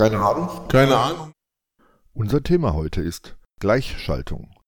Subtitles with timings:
[0.00, 0.68] Keine Ahnung.
[0.68, 1.32] Keine Ahnung.
[2.14, 4.58] Unser Thema heute ist Gleichschaltung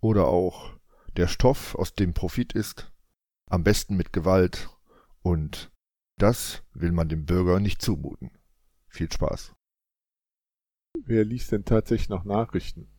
[0.00, 0.78] oder auch
[1.16, 2.92] der Stoff, aus dem Profit ist,
[3.46, 4.68] am besten mit Gewalt
[5.22, 5.72] und
[6.18, 8.30] das will man dem Bürger nicht zumuten.
[8.86, 9.54] Viel Spaß.
[11.02, 12.90] Wer liest denn tatsächlich noch Nachrichten?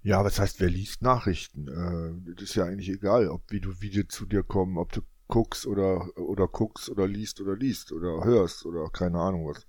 [0.00, 1.68] Ja, was heißt, wer liest Nachrichten?
[1.68, 5.02] Äh, das ist ja eigentlich egal, ob wie du Video zu dir kommen, ob du
[5.30, 9.66] guckst oder oder guckst oder liest oder liest oder hörst oder keine Ahnung was.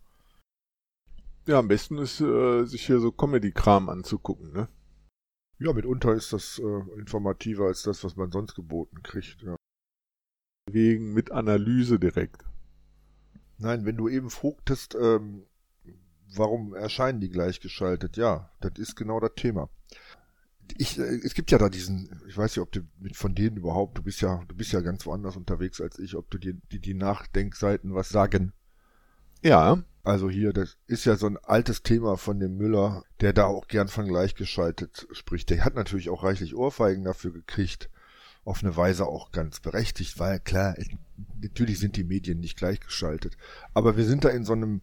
[1.48, 4.68] Ja, am besten ist, äh, sich hier so Comedy-Kram anzugucken, ne?
[5.58, 9.42] Ja, mitunter ist das äh, informativer als das, was man sonst geboten kriegt.
[9.42, 9.56] Ja.
[10.70, 12.44] Wegen mit Analyse direkt.
[13.58, 15.46] Nein, wenn du eben frugtest, ähm,
[16.36, 18.18] warum erscheinen die gleichgeschaltet?
[18.18, 19.70] Ja, das ist genau das Thema.
[20.78, 23.58] Ich, äh, es gibt ja da diesen, ich weiß nicht, ob du mit von denen
[23.58, 26.54] überhaupt, du bist ja, du bist ja ganz woanders unterwegs als ich, ob du dir
[26.72, 28.54] die, die Nachdenkseiten was sagen.
[29.42, 29.84] Ja.
[30.04, 33.68] Also hier, das ist ja so ein altes Thema von dem Müller, der da auch
[33.68, 35.52] gern von gleichgeschaltet spricht.
[35.52, 37.90] Der hat natürlich auch reichlich Ohrfeigen dafür gekriegt.
[38.44, 40.76] Auf eine Weise auch ganz berechtigt, weil klar,
[41.40, 43.38] natürlich sind die Medien nicht gleichgeschaltet.
[43.76, 44.82] Aber wir sind da in so einem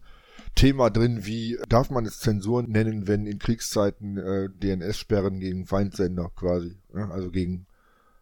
[0.55, 6.31] Thema drin, wie darf man es Zensur nennen, wenn in Kriegszeiten äh, DNS-Sperren gegen Feindsender
[6.35, 7.11] quasi, ne?
[7.11, 7.67] also gegen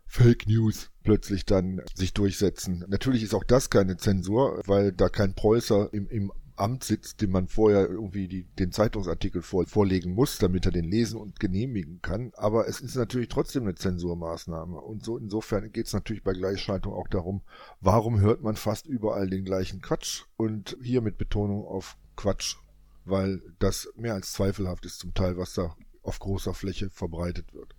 [0.07, 2.85] Fake News plötzlich dann sich durchsetzen.
[2.89, 7.33] Natürlich ist auch das keine Zensur, weil da kein Preußer im, im Amt sitzt, dem
[7.33, 12.01] man vorher irgendwie die, den Zeitungsartikel vor, vorlegen muss, damit er den lesen und genehmigen
[12.01, 12.33] kann.
[12.35, 14.81] Aber es ist natürlich trotzdem eine Zensurmaßnahme.
[14.81, 17.43] Und so insofern geht es natürlich bei Gleichschaltung auch darum,
[17.81, 20.25] warum hört man fast überall den gleichen Quatsch?
[20.37, 22.57] Und hier mit Betonung auf Quatsch,
[23.05, 27.75] weil das mehr als zweifelhaft ist zum Teil, was da auf großer Fläche verbreitet wird.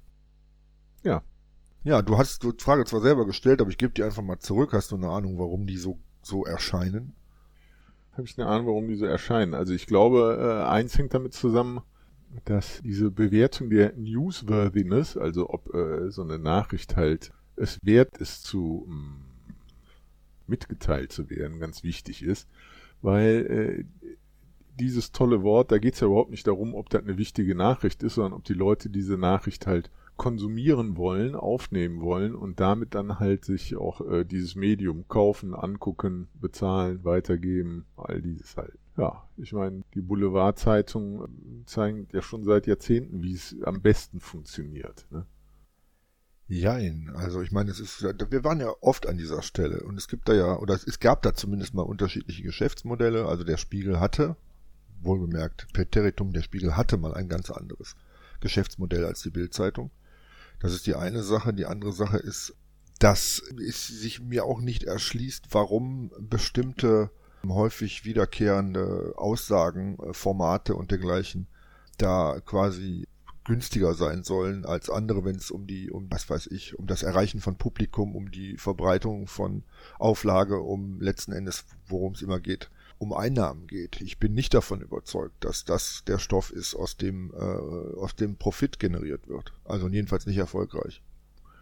[1.04, 1.24] Ja.
[1.84, 4.74] Ja, du hast die Frage zwar selber gestellt, aber ich gebe die einfach mal zurück.
[4.74, 7.16] Hast du eine Ahnung, warum die so, so erscheinen?
[8.18, 9.54] habe ich eine Ahnung, warum die so erscheinen.
[9.54, 11.82] Also ich glaube, äh, eins hängt damit zusammen,
[12.46, 18.44] dass diese Bewertung der Newsworthiness, also ob äh, so eine Nachricht halt es wert ist,
[18.44, 19.24] zu mh, mm,
[20.48, 22.48] mitgeteilt zu werden, ganz wichtig ist,
[23.02, 24.08] weil äh,
[24.80, 28.04] dieses tolle Wort, da geht es ja überhaupt nicht darum, ob das eine wichtige Nachricht
[28.04, 33.20] ist, sondern ob die Leute diese Nachricht halt konsumieren wollen, aufnehmen wollen und damit dann
[33.20, 38.78] halt sich auch äh, dieses Medium kaufen, angucken, bezahlen, weitergeben, all dieses halt.
[38.98, 45.06] Ja, ich meine, die Boulevardzeitungen zeigen ja schon seit Jahrzehnten, wie es am besten funktioniert.
[45.12, 45.28] Ne?
[46.48, 50.08] Jein, also ich meine, es ist, wir waren ja oft an dieser Stelle und es
[50.08, 53.28] gibt da ja, oder es gab da zumindest mal unterschiedliche Geschäftsmodelle.
[53.28, 54.36] Also der Spiegel hatte,
[55.02, 57.96] wohlgemerkt, Präteritum, der Spiegel hatte mal ein ganz anderes
[58.40, 59.92] Geschäftsmodell als die Bildzeitung.
[60.60, 61.54] Das ist die eine Sache.
[61.54, 62.56] Die andere Sache ist,
[63.00, 67.12] dass es sich mir auch nicht erschließt, warum bestimmte
[67.48, 71.48] häufig wiederkehrende Aussagen, äh, Formate und dergleichen
[71.98, 73.08] da quasi
[73.44, 77.02] günstiger sein sollen als andere, wenn es um die, um was weiß ich, um das
[77.02, 79.64] Erreichen von Publikum, um die Verbreitung von
[80.00, 82.70] Auflage, um letzten Endes, worum es immer geht,
[83.00, 84.02] um Einnahmen geht.
[84.02, 88.36] Ich bin nicht davon überzeugt, dass das der Stoff ist, aus dem, äh, aus dem
[88.38, 89.54] Profit generiert wird.
[89.66, 91.02] Also jedenfalls nicht erfolgreich.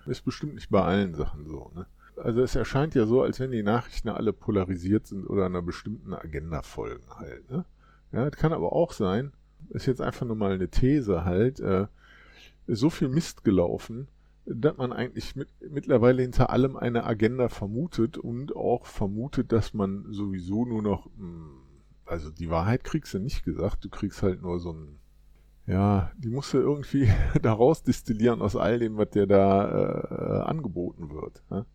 [0.06, 1.88] Ist bestimmt nicht bei allen Sachen so, ne?
[2.18, 6.14] Also es erscheint ja so, als wenn die Nachrichten alle polarisiert sind oder einer bestimmten
[6.14, 7.66] Agenda folgen halt, ne?
[8.14, 9.34] Ja, das kann aber auch sein,
[9.72, 11.88] ist jetzt einfach nur mal eine These halt, äh,
[12.68, 14.08] so viel Mist gelaufen,
[14.46, 20.06] dass man eigentlich mit, mittlerweile hinter allem eine Agenda vermutet und auch vermutet, dass man
[20.12, 21.50] sowieso nur noch, hm,
[22.06, 25.00] also die Wahrheit kriegst du nicht gesagt, du kriegst halt nur so ein,
[25.66, 27.10] ja, die musst du irgendwie
[27.42, 31.44] daraus destillieren aus all dem, was dir da äh, angeboten wird.
[31.50, 31.66] Ja?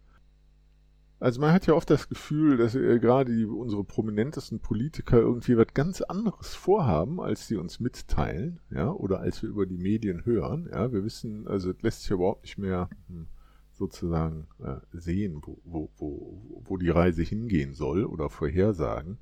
[1.21, 5.59] Also man hat ja oft das Gefühl, dass äh, gerade die, unsere prominentesten Politiker irgendwie
[5.59, 10.25] was ganz anderes vorhaben, als sie uns mitteilen, ja, oder als wir über die Medien
[10.25, 10.71] hören.
[10.73, 13.27] Ja, wir wissen, also es lässt sich überhaupt nicht mehr hm,
[13.73, 19.19] sozusagen äh, sehen, wo, wo, wo, wo die Reise hingehen soll oder vorhersagen.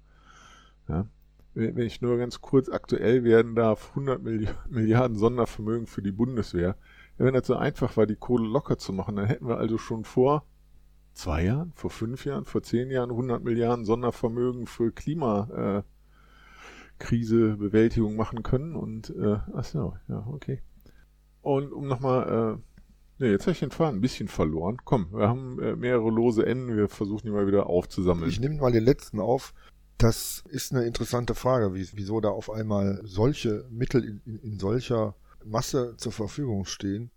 [0.89, 1.09] Ja.
[1.55, 4.23] Wenn ich nur ganz kurz aktuell werden darf, 100
[4.71, 6.77] Milliarden Sondervermögen für die Bundeswehr.
[7.17, 10.05] Wenn das so einfach war, die Kohle locker zu machen, dann hätten wir also schon
[10.05, 10.47] vor
[11.19, 15.85] zwei Jahren, vor fünf Jahren, vor zehn Jahren 100 Milliarden Sondervermögen für Klimakrise,
[17.01, 20.63] äh, machen können und äh, ach so, ja, okay.
[21.43, 22.59] Und um nochmal,
[23.19, 24.79] äh, ne, jetzt habe ich den Faden ein bisschen verloren.
[24.85, 28.31] Komm, wir haben äh, mehrere lose Enden, wir versuchen die mal wieder aufzusammeln.
[28.31, 29.55] Ich nehme mal den letzten auf.
[29.99, 35.97] Das ist eine interessante Frage, wieso da auf einmal solche Mittel in, in solcher Masse
[35.97, 37.11] zur Verfügung stehen.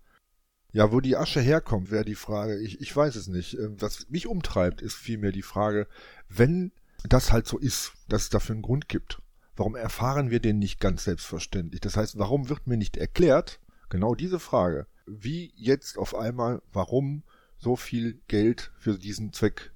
[0.73, 2.57] Ja, wo die Asche herkommt, wäre die Frage.
[2.59, 3.56] Ich, ich weiß es nicht.
[3.56, 5.88] Ähm, was mich umtreibt, ist vielmehr die Frage,
[6.29, 6.71] wenn
[7.03, 9.21] das halt so ist, dass es dafür einen Grund gibt.
[9.56, 11.81] Warum erfahren wir den nicht ganz selbstverständlich?
[11.81, 13.59] Das heißt, warum wird mir nicht erklärt,
[13.89, 17.23] genau diese Frage, wie jetzt auf einmal, warum
[17.57, 19.71] so viel Geld für diesen Zweck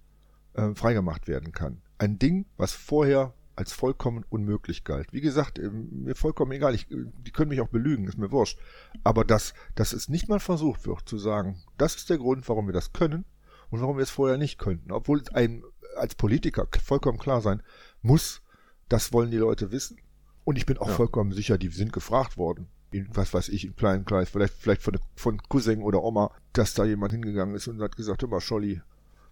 [0.54, 1.82] äh, freigemacht werden kann?
[1.98, 5.12] Ein Ding, was vorher als vollkommen unmöglich galt.
[5.12, 8.60] Wie gesagt, äh, mir vollkommen egal, ich, die können mich auch belügen, ist mir wurscht.
[9.04, 12.68] Aber dass, dass es nicht mal versucht wird zu sagen, das ist der Grund, warum
[12.68, 13.26] wir das können
[13.70, 14.92] und warum wir es vorher nicht könnten.
[14.92, 15.64] Obwohl es ein
[15.96, 17.64] als Politiker vollkommen klar sein
[18.02, 18.42] muss,
[18.90, 19.98] das wollen die Leute wissen.
[20.44, 20.94] Und ich bin auch ja.
[20.94, 22.68] vollkommen sicher, die sind gefragt worden.
[22.92, 26.74] In, was weiß ich, im kleinen Kreis, vielleicht, vielleicht von, von Cousin oder Oma, dass
[26.74, 28.82] da jemand hingegangen ist und hat gesagt, hör mal, Scholli,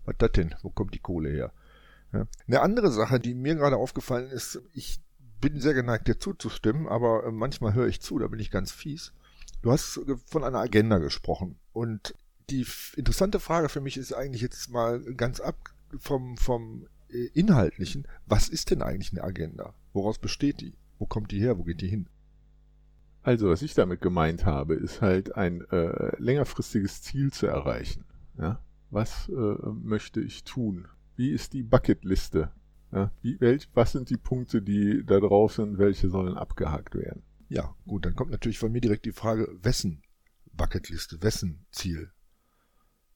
[0.06, 0.56] was das denn?
[0.64, 1.54] Wo kommt die Kohle her?
[2.14, 2.28] Ja.
[2.48, 5.02] Eine andere Sache, die mir gerade aufgefallen ist, ich
[5.42, 8.72] bin sehr geneigt, dir zuzustimmen, aber äh, manchmal höre ich zu, da bin ich ganz
[8.72, 9.14] fies.
[9.62, 12.16] Du hast von einer Agenda gesprochen und
[12.50, 12.66] die
[12.96, 15.56] interessante Frage für mich ist eigentlich jetzt mal ganz ab
[15.98, 19.74] vom, vom äh, Inhaltlichen, was ist denn eigentlich eine Agenda?
[19.94, 20.76] Woraus besteht die?
[21.00, 21.58] Wo kommt die her?
[21.58, 22.08] Wo geht die hin?
[23.22, 28.04] Also, was ich damit gemeint habe, ist halt ein äh, längerfristiges Ziel zu erreichen.
[28.38, 28.62] Ja?
[28.90, 30.88] Was äh, möchte ich tun?
[31.16, 32.52] Wie ist die Bucketliste?
[32.92, 33.12] Ja?
[33.22, 35.78] Wie, welch, was sind die Punkte, die da drauf sind?
[35.78, 37.24] Welche sollen abgehakt werden?
[37.50, 40.02] Ja, gut, dann kommt natürlich von mir direkt die Frage, wessen
[40.54, 42.12] Bucketliste, wessen Ziel?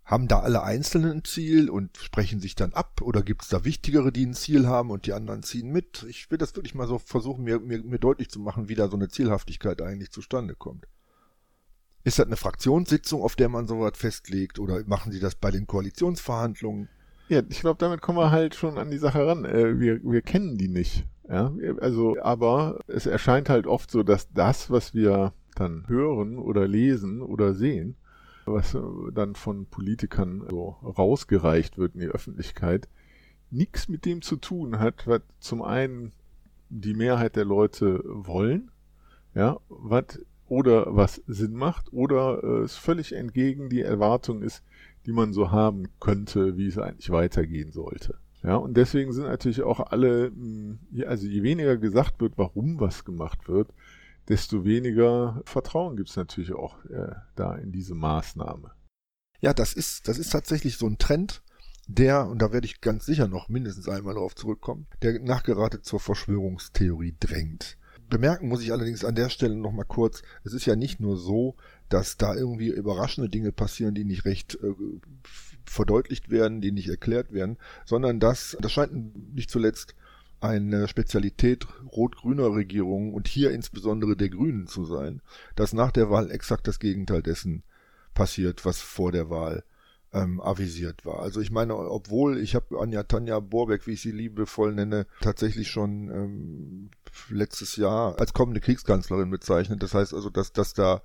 [0.03, 3.01] Haben da alle Einzelnen ein Ziel und sprechen sich dann ab?
[3.01, 6.05] Oder gibt es da wichtigere, die ein Ziel haben und die anderen ziehen mit?
[6.07, 8.87] Ich will das wirklich mal so versuchen, mir, mir, mir deutlich zu machen, wie da
[8.87, 10.87] so eine Zielhaftigkeit eigentlich zustande kommt.
[12.05, 14.59] Ist das eine Fraktionssitzung, auf der man sowas festlegt?
[14.59, 16.87] Oder machen Sie das bei den Koalitionsverhandlungen?
[17.29, 19.43] Ja, ich glaube, damit kommen wir halt schon an die Sache ran.
[19.43, 21.05] Äh, wir, wir kennen die nicht.
[21.29, 21.51] Ja,
[21.81, 27.21] also, aber es erscheint halt oft so, dass das, was wir dann hören oder lesen
[27.21, 27.97] oder sehen,
[28.45, 28.79] was äh,
[29.13, 32.87] dann von Politikern so rausgereicht wird in die Öffentlichkeit,
[33.51, 36.13] nichts mit dem zu tun hat, was zum einen
[36.69, 38.71] die Mehrheit der Leute wollen,
[39.35, 44.63] ja, was oder was Sinn macht, oder äh, es völlig entgegen die Erwartung ist,
[45.07, 48.19] die man so haben könnte, wie es eigentlich weitergehen sollte.
[48.43, 53.05] Ja, und deswegen sind natürlich auch alle, hm, also je weniger gesagt wird, warum was
[53.05, 53.73] gemacht wird,
[54.27, 58.71] desto weniger Vertrauen gibt es natürlich auch äh, da in diese Maßnahme.
[59.39, 61.41] Ja, das ist, das ist tatsächlich so ein Trend,
[61.87, 66.01] der, und da werde ich ganz sicher noch mindestens einmal darauf zurückkommen, der nachgerade zur
[66.01, 67.77] Verschwörungstheorie drängt.
[68.09, 71.55] Bemerken muss ich allerdings an der Stelle nochmal kurz, es ist ja nicht nur so,
[71.89, 74.73] dass da irgendwie überraschende Dinge passieren, die nicht recht äh,
[75.65, 79.95] verdeutlicht werden, die nicht erklärt werden, sondern dass, das scheint nicht zuletzt
[80.39, 85.21] eine Spezialität rot-grüner Regierungen und hier insbesondere der Grünen zu sein,
[85.55, 87.63] dass nach der Wahl exakt das Gegenteil dessen
[88.13, 89.63] passiert, was vor der Wahl
[90.13, 91.19] ähm, avisiert war.
[91.19, 95.69] Also ich meine, obwohl ich habe Anja Tanja Borbeck, wie ich sie liebevoll nenne, tatsächlich
[95.69, 96.89] schon ähm,
[97.29, 99.83] letztes Jahr als kommende Kriegskanzlerin bezeichnet.
[99.83, 101.01] Das heißt also, dass, dass da,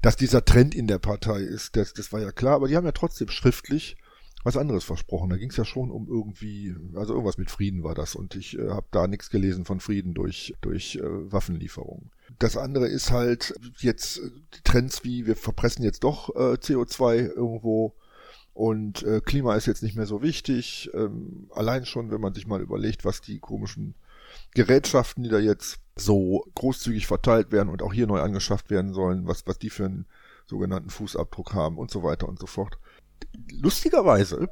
[0.00, 2.86] dass dieser Trend in der Partei ist, das, das war ja klar, aber die haben
[2.86, 3.96] ja trotzdem schriftlich
[4.44, 5.30] was anderes versprochen.
[5.30, 8.58] Da ging es ja schon um irgendwie, also irgendwas mit Frieden war das und ich
[8.58, 12.10] äh, habe da nichts gelesen von Frieden durch, durch äh, Waffenlieferungen.
[12.38, 14.30] Das andere ist halt jetzt äh,
[14.64, 17.94] Trends wie wir verpressen jetzt doch äh, CO2 irgendwo
[18.54, 20.90] und äh, Klima ist jetzt nicht mehr so wichtig.
[20.94, 23.94] Ähm, allein schon, wenn man sich mal überlegt, was die komischen
[24.54, 29.26] Gerätschaften, die da jetzt so großzügig verteilt werden und auch hier neu angeschafft werden sollen,
[29.26, 30.06] was, was die für einen
[30.46, 32.78] sogenannten Fußabdruck haben und so weiter und so fort
[33.50, 34.48] lustigerweise,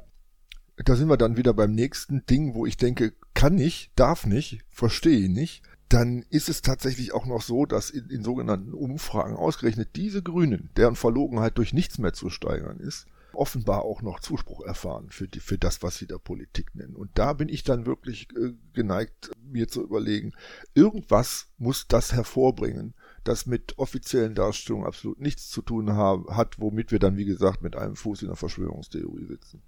[0.77, 4.61] da sind wir dann wieder beim nächsten Ding, wo ich denke, kann nicht, darf nicht,
[4.69, 5.63] verstehe nicht.
[5.89, 10.69] Dann ist es tatsächlich auch noch so, dass in, in sogenannten Umfragen ausgerechnet diese Grünen,
[10.77, 15.39] deren Verlogenheit durch nichts mehr zu steigern ist, offenbar auch noch Zuspruch erfahren für, die,
[15.39, 16.95] für das, was sie der Politik nennen.
[16.95, 20.33] Und da bin ich dann wirklich äh, geneigt, mir zu überlegen,
[20.73, 26.99] irgendwas muss das hervorbringen, das mit offiziellen Darstellungen absolut nichts zu tun hat, womit wir
[26.99, 29.61] dann, wie gesagt, mit einem Fuß in der Verschwörungstheorie sitzen.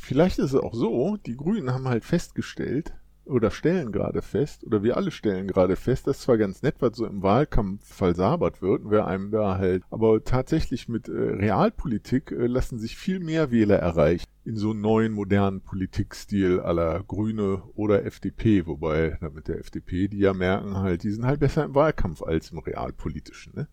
[0.00, 2.94] Vielleicht ist es auch so, die Grünen haben halt festgestellt,
[3.26, 6.96] oder stellen gerade fest, oder wir alle stellen gerade fest, dass zwar ganz nett, was
[6.96, 12.46] so im Wahlkampf versabert wird, wer einem da halt, aber tatsächlich mit äh, Realpolitik äh,
[12.46, 18.04] lassen sich viel mehr Wähler erreichen in so einen neuen modernen Politikstil aller Grüne oder
[18.04, 22.22] FDP, wobei damit der FDP, die ja merken halt, die sind halt besser im Wahlkampf
[22.22, 23.68] als im realpolitischen, ne?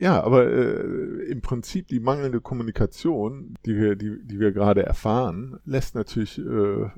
[0.00, 5.58] Ja, aber äh, im Prinzip die mangelnde Kommunikation, die wir, die, die wir gerade erfahren,
[5.64, 6.90] lässt natürlich äh,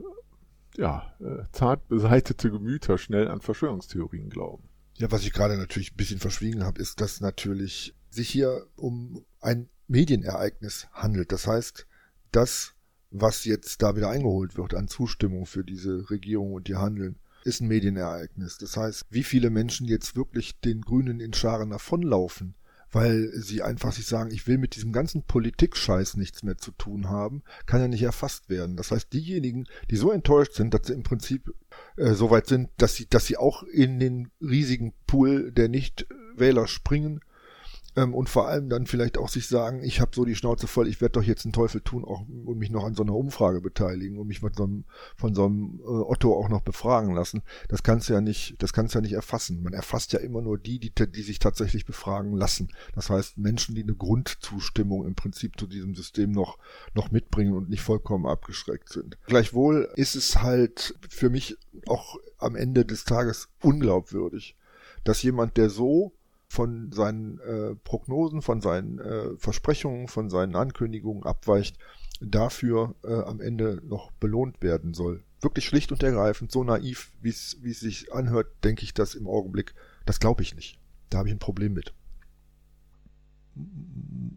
[0.80, 4.68] ja, äh, zart beseitete Gemüter schnell an Verschwörungstheorien glauben.
[4.96, 9.24] Ja, was ich gerade natürlich ein bisschen verschwiegen habe, ist, dass natürlich sich hier um
[9.40, 11.32] ein Medienereignis handelt.
[11.32, 11.86] Das heißt,
[12.32, 12.74] dass
[13.10, 17.60] was jetzt da wieder eingeholt wird an Zustimmung für diese Regierung und ihr Handeln, ist
[17.60, 18.56] ein Medienereignis.
[18.58, 22.54] Das heißt, wie viele Menschen jetzt wirklich den Grünen in Scharen davonlaufen,
[22.92, 27.08] weil sie einfach sich sagen, ich will mit diesem ganzen Politik-Scheiß nichts mehr zu tun
[27.08, 28.76] haben, kann ja nicht erfasst werden.
[28.76, 31.54] Das heißt, diejenigen, die so enttäuscht sind, dass sie im Prinzip
[31.96, 36.66] äh, so weit sind, dass sie, dass sie auch in den riesigen Pool der Nichtwähler
[36.66, 37.20] springen,
[37.96, 40.88] ähm, und vor allem dann vielleicht auch sich sagen, ich habe so die Schnauze voll,
[40.88, 43.60] ich werde doch jetzt einen Teufel tun auch, und mich noch an so einer Umfrage
[43.60, 44.84] beteiligen und mich von so einem,
[45.16, 47.42] von so einem äh, Otto auch noch befragen lassen.
[47.68, 49.62] Das kannst du ja nicht, das kannst du ja nicht erfassen.
[49.62, 52.68] Man erfasst ja immer nur die, die, die sich tatsächlich befragen lassen.
[52.94, 56.58] Das heißt, Menschen, die eine Grundzustimmung im Prinzip zu diesem System noch,
[56.94, 59.18] noch mitbringen und nicht vollkommen abgeschreckt sind.
[59.26, 61.56] Gleichwohl ist es halt für mich
[61.86, 64.56] auch am Ende des Tages unglaubwürdig,
[65.04, 66.12] dass jemand, der so
[66.50, 71.78] von seinen äh, Prognosen, von seinen äh, Versprechungen, von seinen Ankündigungen abweicht,
[72.20, 75.22] dafür äh, am Ende noch belohnt werden soll.
[75.40, 79.74] Wirklich schlicht und ergreifend, so naiv, wie es sich anhört, denke ich das im Augenblick,
[80.06, 80.80] das glaube ich nicht.
[81.08, 81.94] Da habe ich ein Problem mit.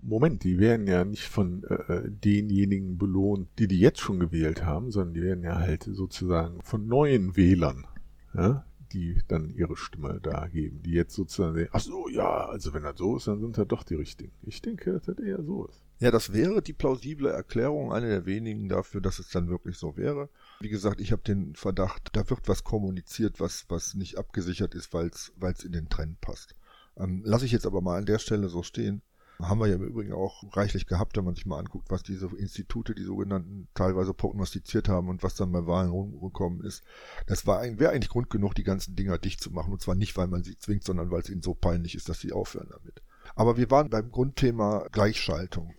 [0.04, 4.92] Moment, die werden ja nicht von äh, denjenigen belohnt, die die jetzt schon gewählt haben,
[4.92, 7.88] sondern die werden ja halt sozusagen von neuen Wählern,
[8.36, 12.74] ja, die dann ihre Stimme da geben, die jetzt sozusagen sagen, ach so, ja, also
[12.74, 14.32] wenn das so ist, dann sind das doch die richtigen.
[14.44, 15.84] Ich denke, dass das eher so ist.
[16.00, 19.96] Ja, das wäre die plausible Erklärung, eine der wenigen dafür, dass es dann wirklich so
[19.98, 20.30] wäre.
[20.60, 24.94] Wie gesagt, ich habe den Verdacht, da wird was kommuniziert, was, was nicht abgesichert ist,
[24.94, 26.56] weil es in den Trend passt.
[26.98, 29.02] Ähm, Lasse ich jetzt aber mal an der Stelle so stehen.
[29.42, 32.28] Haben wir ja im Übrigen auch reichlich gehabt, wenn man sich mal anguckt, was diese
[32.28, 36.84] Institute, die sogenannten, teilweise prognostiziert haben und was dann bei Wahlen rumgekommen ist.
[37.28, 39.74] Das war wäre eigentlich Grund genug, die ganzen Dinger dicht zu machen.
[39.74, 42.20] Und zwar nicht, weil man sie zwingt, sondern weil es ihnen so peinlich ist, dass
[42.20, 43.02] sie aufhören damit.
[43.36, 45.74] Aber wir waren beim Grundthema Gleichschaltung.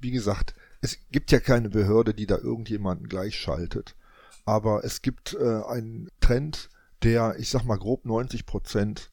[0.00, 3.96] Wie gesagt, es gibt ja keine Behörde, die da irgendjemanden gleichschaltet.
[4.44, 6.68] Aber es gibt äh, einen Trend,
[7.02, 9.10] der, ich sag mal, grob 90 Prozent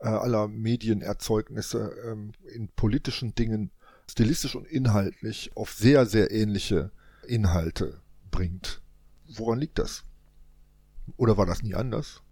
[0.00, 3.70] äh, aller Medienerzeugnisse ähm, in politischen Dingen
[4.08, 6.90] stilistisch und inhaltlich auf sehr, sehr ähnliche
[7.26, 8.82] Inhalte bringt.
[9.36, 10.04] Woran liegt das?
[11.16, 12.22] Oder war das nie anders?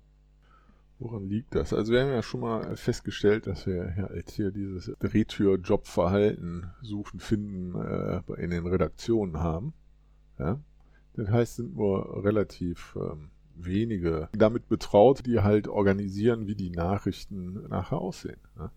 [0.99, 1.73] Woran liegt das?
[1.73, 7.19] Also wir haben ja schon mal festgestellt, dass wir ja jetzt hier dieses Drehtür-Job-Verhalten suchen,
[7.19, 9.73] finden äh, in den Redaktionen haben.
[10.39, 10.61] Ja?
[11.15, 17.69] Das heißt, sind nur relativ ähm, wenige damit betraut, die halt organisieren, wie die Nachrichten
[17.69, 18.41] nachher aussehen.
[18.57, 18.71] Ne?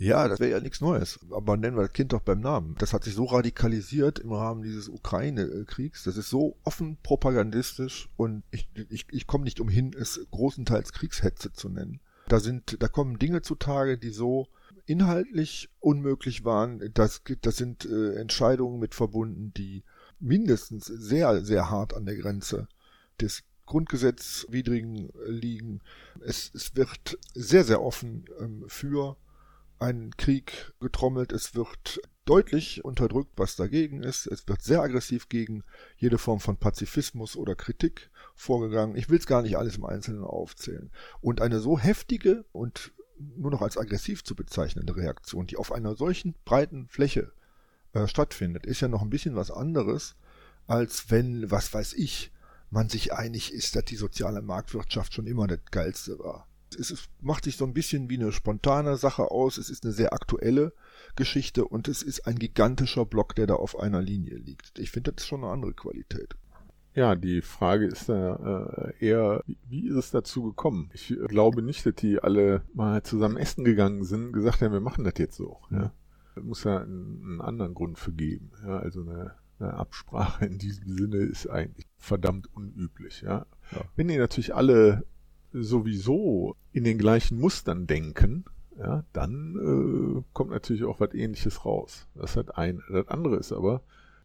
[0.00, 1.20] Ja, das wäre ja nichts Neues.
[1.30, 2.74] Aber nennen wir das Kind doch beim Namen.
[2.78, 6.04] Das hat sich so radikalisiert im Rahmen dieses Ukraine-Kriegs.
[6.04, 11.52] Das ist so offen propagandistisch und ich, ich, ich komme nicht umhin, es großenteils Kriegshetze
[11.52, 12.00] zu nennen.
[12.28, 14.48] Da sind, da kommen Dinge zutage, die so
[14.86, 16.80] inhaltlich unmöglich waren.
[16.94, 19.84] Das, das sind äh, Entscheidungen mit verbunden, die
[20.18, 22.68] mindestens sehr, sehr hart an der Grenze
[23.20, 25.80] des grundgesetzwidrigen liegen.
[26.20, 29.16] Es, es wird sehr, sehr offen ähm, für
[29.78, 31.32] einen Krieg getrommelt.
[31.32, 34.26] Es wird deutlich unterdrückt, was dagegen ist.
[34.26, 35.62] Es wird sehr aggressiv gegen
[35.96, 38.96] jede Form von Pazifismus oder Kritik vorgegangen.
[38.96, 40.90] Ich will es gar nicht alles im Einzelnen aufzählen.
[41.20, 45.94] Und eine so heftige und nur noch als aggressiv zu bezeichnende Reaktion, die auf einer
[45.94, 47.32] solchen breiten Fläche
[47.92, 50.16] äh, stattfindet, ist ja noch ein bisschen was anderes,
[50.66, 52.32] als wenn, was weiß ich,
[52.70, 56.46] man sich einig ist, dass die soziale Marktwirtschaft schon immer das Geilste war.
[56.78, 59.58] Es macht sich so ein bisschen wie eine spontane Sache aus.
[59.58, 60.72] Es ist eine sehr aktuelle
[61.16, 64.78] Geschichte und es ist ein gigantischer Block, der da auf einer Linie liegt.
[64.78, 66.36] Ich finde, das ist schon eine andere Qualität.
[66.94, 70.90] Ja, die Frage ist da äh, eher, wie ist es dazu gekommen?
[70.92, 75.04] Ich glaube nicht, dass die alle mal zusammen essen gegangen sind, gesagt haben, wir machen
[75.04, 75.58] das jetzt so.
[75.70, 75.92] Ja.
[76.40, 78.52] Muss ja einen, einen anderen Grund für geben.
[78.64, 83.22] Ja, also eine eine Absprache in diesem Sinne ist eigentlich verdammt unüblich.
[83.22, 83.46] Ja?
[83.72, 83.84] ja.
[83.96, 85.04] Wenn die natürlich alle
[85.52, 88.44] sowieso in den gleichen Mustern denken,
[88.78, 92.06] ja, dann äh, kommt natürlich auch was ähnliches raus.
[92.14, 92.82] Das hat ein.
[92.90, 93.82] Das andere ist aber,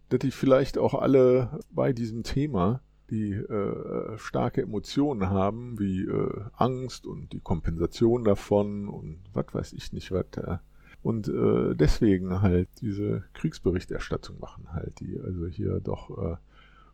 [0.10, 6.42] dass die vielleicht auch alle bei diesem Thema die äh, starke Emotionen haben, wie äh,
[6.54, 10.62] Angst und die Kompensation davon und was weiß ich nicht, was da
[11.06, 16.36] und äh, deswegen halt diese Kriegsberichterstattung machen halt, die also hier doch äh,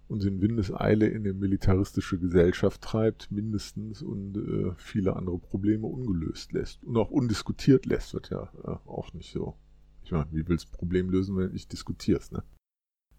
[0.09, 6.51] uns in Windeseile in eine militaristische Gesellschaft treibt, mindestens, und äh, viele andere Probleme ungelöst
[6.51, 9.55] lässt und auch undiskutiert lässt, wird ja äh, auch nicht so.
[10.03, 12.43] Ich meine, wie willst du Problem lösen, wenn du nicht diskutierst, ne?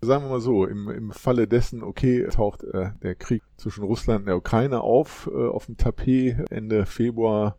[0.03, 4.21] Sagen wir mal so, im, im Falle dessen, okay, taucht äh, der Krieg zwischen Russland
[4.21, 7.57] und der Ukraine auf, äh, auf dem Tapet Ende Februar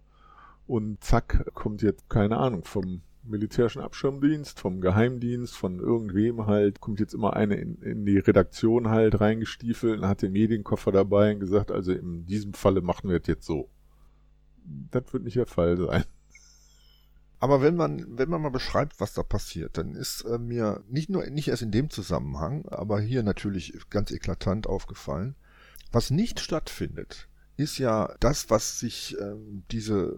[0.67, 6.99] und zack, kommt jetzt, keine Ahnung, vom militärischen Abschirmdienst, vom Geheimdienst, von irgendwem halt, kommt
[6.99, 11.39] jetzt immer eine in, in die Redaktion halt reingestiefelt und hat den Medienkoffer dabei und
[11.39, 13.69] gesagt, also in diesem Falle machen wir es jetzt so.
[14.91, 16.03] Das wird nicht der Fall sein.
[17.39, 21.09] Aber wenn man, wenn man mal beschreibt, was da passiert, dann ist äh, mir nicht
[21.09, 25.35] nur, nicht erst in dem Zusammenhang, aber hier natürlich ganz eklatant aufgefallen,
[25.91, 27.27] was nicht stattfindet,
[27.57, 29.35] ist ja das, was sich äh,
[29.71, 30.17] diese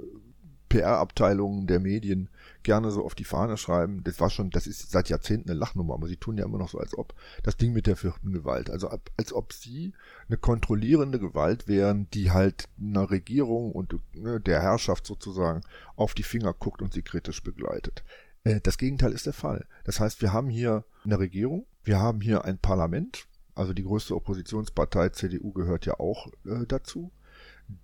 [0.69, 2.29] PR-Abteilungen der Medien
[2.65, 4.03] gerne so auf die Fahne schreiben.
[4.03, 6.69] Das war schon, das ist seit Jahrzehnten eine Lachnummer, aber sie tun ja immer noch
[6.69, 9.93] so, als ob das Ding mit der vierten Gewalt, also als ob sie
[10.27, 15.61] eine kontrollierende Gewalt wären, die halt einer Regierung und ne, der Herrschaft sozusagen
[15.95, 18.03] auf die Finger guckt und sie kritisch begleitet.
[18.43, 19.65] Äh, das Gegenteil ist der Fall.
[19.85, 24.15] Das heißt, wir haben hier eine Regierung, wir haben hier ein Parlament, also die größte
[24.15, 27.11] Oppositionspartei CDU gehört ja auch äh, dazu,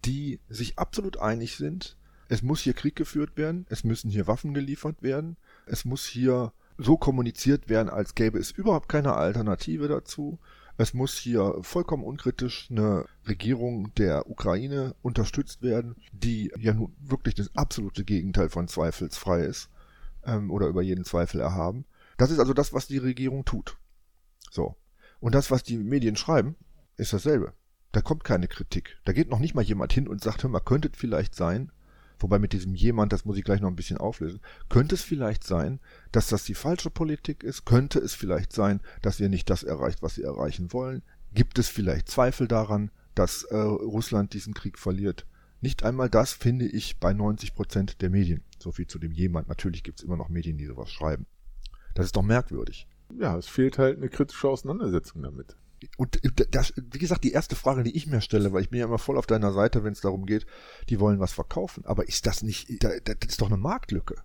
[0.06, 1.98] die sich absolut einig sind,
[2.32, 5.36] es muss hier Krieg geführt werden, es müssen hier Waffen geliefert werden,
[5.66, 10.40] es muss hier so kommuniziert werden, als gäbe es überhaupt keine Alternative dazu.
[10.78, 17.36] Es muss hier vollkommen unkritisch eine Regierung der Ukraine unterstützt werden, die ja nun wirklich
[17.36, 19.70] das absolute Gegenteil von zweifelsfrei ist
[20.24, 21.84] ähm, oder über jeden Zweifel erhaben.
[22.16, 23.76] Das ist also das, was die Regierung tut.
[24.50, 24.78] So.
[25.20, 26.56] Und das, was die Medien schreiben,
[26.96, 27.52] ist dasselbe.
[27.92, 28.98] Da kommt keine Kritik.
[29.04, 31.74] Da geht noch nicht mal jemand hin und sagt, hör mal, könnte vielleicht sein,
[32.22, 34.42] Wobei mit diesem jemand, das muss ich gleich noch ein bisschen auflösen.
[34.70, 35.80] Könnte es vielleicht sein,
[36.12, 37.66] dass das die falsche Politik ist?
[37.66, 41.02] Könnte es vielleicht sein, dass ihr nicht das erreicht, was ihr erreichen wollen?
[41.34, 45.26] Gibt es vielleicht Zweifel daran, dass äh, Russland diesen Krieg verliert?
[45.62, 48.44] Nicht einmal das finde ich bei 90 Prozent der Medien.
[48.60, 49.48] So viel zu dem jemand.
[49.48, 51.26] Natürlich gibt es immer noch Medien, die sowas schreiben.
[51.94, 52.88] Das ist doch merkwürdig.
[53.20, 55.56] Ja, es fehlt halt eine kritische Auseinandersetzung damit
[55.98, 56.20] und
[56.52, 59.00] das, wie gesagt, die erste Frage, die ich mir stelle, weil ich bin ja immer
[59.00, 60.46] voll auf deiner Seite, wenn es darum geht,
[60.90, 61.86] die wollen was verkaufen.
[61.86, 64.16] Aber ist das nicht, das ist doch eine Marktlücke.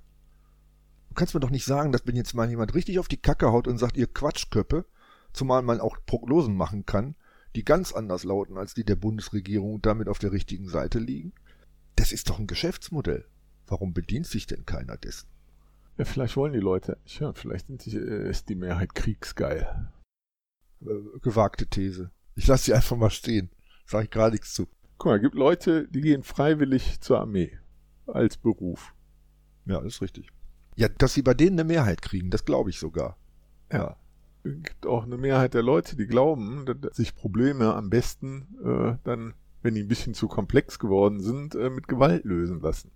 [1.09, 3.51] Du kannst mir doch nicht sagen, dass wenn jetzt mal jemand richtig auf die Kacke
[3.53, 4.85] haut und sagt, ihr Quatschköppe,
[5.33, 7.15] zumal man auch Prognosen machen kann,
[7.55, 11.33] die ganz anders lauten als die der Bundesregierung und damit auf der richtigen Seite liegen.
[11.97, 13.27] Das ist doch ein Geschäftsmodell.
[13.67, 15.29] Warum bedient sich denn keiner dessen?
[15.97, 19.89] Ja, vielleicht wollen die Leute, ja, vielleicht die, äh, ist die Mehrheit kriegsgeil.
[20.83, 22.11] Äh, gewagte These.
[22.35, 23.51] Ich lasse sie einfach mal stehen.
[23.87, 24.67] Sage ich gar nichts zu.
[24.99, 27.59] Guck mal, es gibt Leute, die gehen freiwillig zur Armee.
[28.07, 28.95] Als Beruf.
[29.65, 30.31] Ja, das ist richtig.
[30.77, 33.17] Ja, dass sie bei denen eine Mehrheit kriegen, das glaube ich sogar.
[33.73, 33.97] Ja.
[34.45, 38.97] Es gibt auch eine Mehrheit der Leute, die glauben, dass sich Probleme am besten äh,
[39.03, 42.93] dann, wenn die ein bisschen zu komplex geworden sind, äh, mit Gewalt lösen lassen.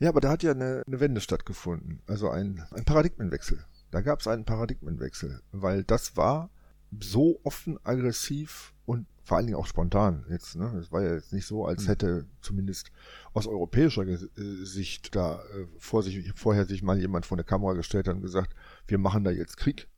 [0.00, 2.02] Ja, aber da hat ja eine, eine Wende stattgefunden.
[2.06, 3.64] Also ein, ein Paradigmenwechsel.
[3.92, 6.50] Da gab es einen Paradigmenwechsel, weil das war
[6.98, 10.56] so offen aggressiv und vor allen Dingen auch spontan jetzt.
[10.56, 10.64] Ne?
[10.80, 11.88] Es war ja jetzt nicht so, als hm.
[11.88, 12.90] hätte zumindest
[13.34, 14.18] aus europäischer äh,
[14.64, 18.22] Sicht da äh, vor sich, vorher sich mal jemand vor eine Kamera gestellt hat und
[18.22, 18.54] gesagt,
[18.86, 19.88] wir machen da jetzt Krieg.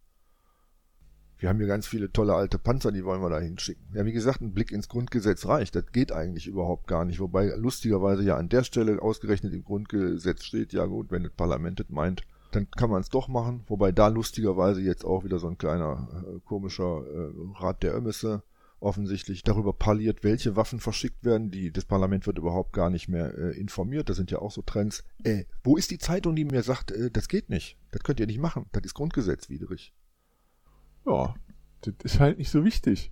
[1.39, 3.87] Wir haben hier ganz viele tolle alte Panzer, die wollen wir da hinschicken.
[3.95, 5.77] Ja, wie gesagt, ein Blick ins Grundgesetz reicht.
[5.77, 7.21] Das geht eigentlich überhaupt gar nicht.
[7.21, 11.81] Wobei lustigerweise ja an der Stelle ausgerechnet im Grundgesetz steht, ja gut, wenn das Parlament
[11.81, 12.23] das meint,
[12.55, 13.65] dann kann man es doch machen.
[13.67, 18.43] Wobei da lustigerweise jetzt auch wieder so ein kleiner äh, komischer äh, Rat der Ömmisse
[18.85, 21.51] offensichtlich darüber parliert, welche Waffen verschickt werden.
[21.51, 24.09] Die, das Parlament wird überhaupt gar nicht mehr äh, informiert.
[24.09, 25.05] Das sind ja auch so Trends.
[25.23, 27.79] Äh, wo ist die Zeitung, die mir sagt, äh, das geht nicht?
[27.91, 28.67] Das könnt ihr nicht machen.
[28.73, 29.95] Das ist grundgesetzwidrig.
[31.07, 31.35] Ja,
[31.81, 33.11] das ist halt nicht so wichtig.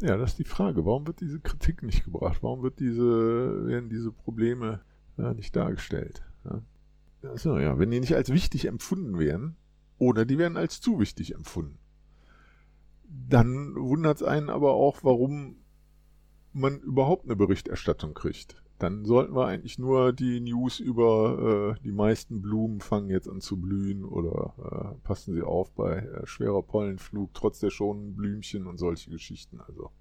[0.00, 0.84] Ja, das ist die Frage.
[0.84, 2.38] Warum wird diese Kritik nicht gebracht?
[2.42, 4.80] Warum wird diese, werden diese Probleme
[5.18, 6.22] ja, nicht dargestellt?
[6.44, 6.62] Ja?
[7.24, 9.56] Achso, ja, wenn die nicht als wichtig empfunden werden,
[9.98, 11.78] oder die werden als zu wichtig empfunden.
[13.04, 15.56] Dann wundert es einen aber auch, warum
[16.52, 18.62] man überhaupt eine Berichterstattung kriegt.
[18.78, 23.40] Dann sollten wir eigentlich nur die News über äh, die meisten Blumen fangen jetzt an
[23.40, 28.66] zu blühen oder äh, passen sie auf bei äh, schwerer Pollenflug, trotz der schonenden Blümchen
[28.66, 29.60] und solche Geschichten.
[29.60, 29.92] Also,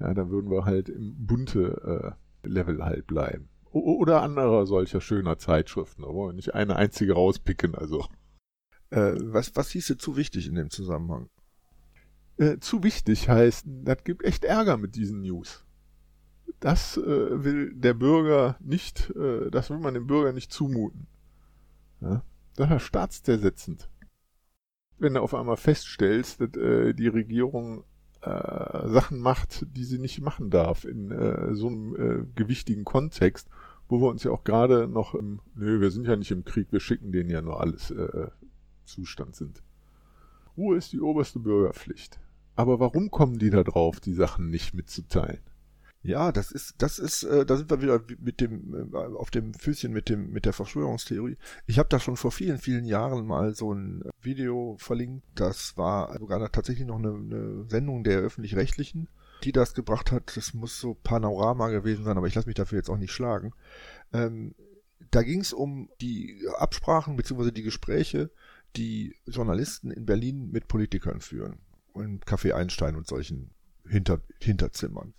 [0.00, 5.38] ja, da würden wir halt im bunte äh, Level halt bleiben oder anderer solcher schöner
[5.38, 8.06] Zeitschriften, aber nicht eine einzige rauspicken, also.
[8.90, 11.28] Äh, was, was hieße zu wichtig in dem Zusammenhang?
[12.38, 15.64] Äh, zu wichtig heißt, das gibt echt Ärger mit diesen News.
[16.60, 21.08] Das äh, will der Bürger nicht, äh, das will man dem Bürger nicht zumuten.
[22.00, 22.22] Ja?
[22.56, 23.90] Das ist staatszersetzend.
[24.98, 27.84] Wenn du auf einmal feststellst, dass äh, die Regierung
[28.20, 33.48] äh, Sachen macht, die sie nicht machen darf in so einem gewichtigen Kontext,
[33.88, 36.68] wo wir uns ja auch gerade noch im, nö, wir sind ja nicht im Krieg,
[36.70, 38.28] wir schicken denen ja nur alles äh,
[38.84, 39.62] Zustand sind.
[40.56, 42.20] Ruhe ist die oberste Bürgerpflicht.
[42.56, 45.42] Aber warum kommen die da drauf, die Sachen nicht mitzuteilen?
[46.02, 49.52] Ja, das ist, das ist, äh, da sind wir wieder mit dem, äh, auf dem
[49.52, 51.36] Füßchen mit dem, mit der Verschwörungstheorie.
[51.66, 55.24] Ich habe da schon vor vielen, vielen Jahren mal so ein Video verlinkt.
[55.34, 59.08] Das war sogar tatsächlich noch eine, eine Sendung der öffentlich-rechtlichen,
[59.44, 60.36] die das gebracht hat.
[60.36, 63.52] Das muss so Panorama gewesen sein, aber ich lasse mich dafür jetzt auch nicht schlagen.
[64.12, 64.54] Ähm,
[65.10, 67.50] da ging es um die Absprachen bzw.
[67.50, 68.30] die Gespräche,
[68.76, 71.58] die Journalisten in Berlin mit Politikern führen.
[71.94, 73.50] Im Café Einstein und solchen
[73.86, 75.14] Hinter Hinterzimmern.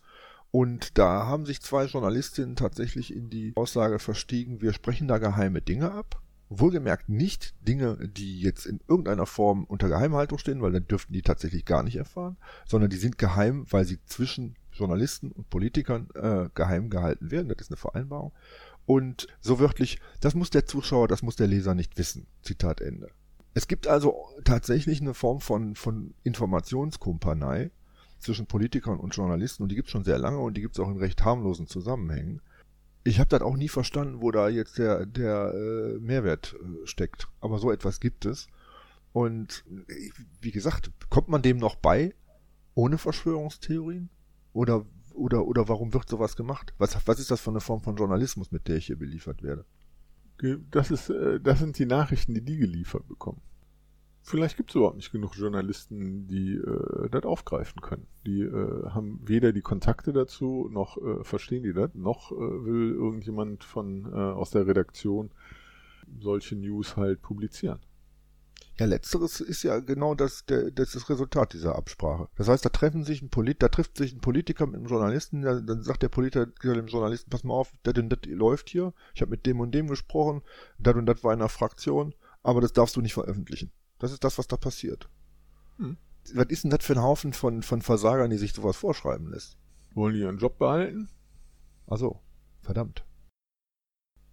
[0.51, 5.61] Und da haben sich zwei Journalistinnen tatsächlich in die Aussage verstiegen, wir sprechen da geheime
[5.61, 6.21] Dinge ab.
[6.49, 11.21] Wohlgemerkt nicht Dinge, die jetzt in irgendeiner Form unter Geheimhaltung stehen, weil dann dürften die
[11.21, 16.49] tatsächlich gar nicht erfahren, sondern die sind geheim, weil sie zwischen Journalisten und Politikern äh,
[16.55, 17.49] geheim gehalten werden.
[17.49, 18.31] Das ist eine Vereinbarung.
[18.85, 22.25] Und so wörtlich, das muss der Zuschauer, das muss der Leser nicht wissen.
[22.41, 23.09] Zitat Ende.
[23.53, 27.71] Es gibt also tatsächlich eine Form von, von Informationskumpanei,
[28.19, 30.79] zwischen Politikern und Journalisten und die gibt es schon sehr lange und die gibt es
[30.79, 32.41] auch in recht harmlosen Zusammenhängen.
[33.09, 37.27] Ich habe das auch nie verstanden, wo da jetzt der, der äh, Mehrwert äh, steckt.
[37.41, 38.47] Aber so etwas gibt es.
[39.13, 42.13] Und äh, wie gesagt, kommt man dem noch bei
[42.75, 44.09] ohne Verschwörungstheorien?
[44.53, 46.75] Oder, oder, oder warum wird sowas gemacht?
[46.77, 49.65] Was, was ist das für eine Form von Journalismus, mit der ich hier beliefert werde?
[50.69, 53.41] Das, ist, äh, das sind die Nachrichten, die die geliefert bekommen
[54.21, 58.07] vielleicht gibt es überhaupt nicht genug Journalisten, die äh, das aufgreifen können.
[58.25, 62.91] Die äh, haben weder die Kontakte dazu, noch äh, verstehen die das, noch äh, will
[62.93, 65.31] irgendjemand von äh, aus der Redaktion
[66.19, 67.79] solche News halt publizieren.
[68.79, 72.29] Ja, letzteres ist ja genau das, der, das, das Resultat dieser Absprache.
[72.37, 75.41] Das heißt, da treffen sich ein Polit, da trifft sich ein Politiker mit einem Journalisten,
[75.41, 78.93] da, dann sagt der Politiker dem Journalisten, pass mal auf, das und das läuft hier,
[79.13, 80.43] ich habe mit dem und dem gesprochen,
[80.77, 83.69] das und das war in einer Fraktion, aber das darfst du nicht veröffentlichen.
[83.99, 85.09] Das ist das, was da passiert.
[85.77, 85.97] Hm.
[86.33, 89.57] Was ist denn das für ein Haufen von, von Versagern, die sich sowas vorschreiben lässt?
[89.93, 91.09] Wollen die ihren Job behalten?
[91.87, 92.19] Also,
[92.61, 93.05] verdammt.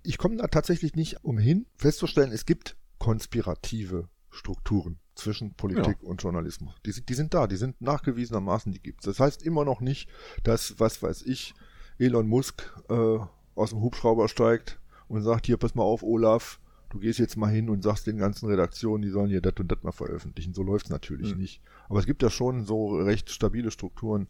[0.03, 6.09] Ich komme da tatsächlich nicht umhin, festzustellen, es gibt konspirative Strukturen zwischen Politik ja.
[6.09, 6.75] und Journalismus.
[6.85, 9.07] Die, die sind da, die sind nachgewiesenermaßen, die gibt es.
[9.07, 10.09] Das heißt immer noch nicht,
[10.45, 11.55] dass, was weiß ich,
[11.99, 13.19] Elon Musk äh,
[13.55, 16.61] aus dem Hubschrauber steigt und sagt, hier, pass mal auf, Olaf,
[16.97, 19.71] du gehst jetzt mal hin und sagst den ganzen Redaktionen, die sollen hier das und
[19.71, 20.55] das mal veröffentlichen.
[20.55, 21.41] So läuft es natürlich mhm.
[21.41, 21.61] nicht.
[21.89, 24.29] Aber es gibt ja schon so recht stabile Strukturen,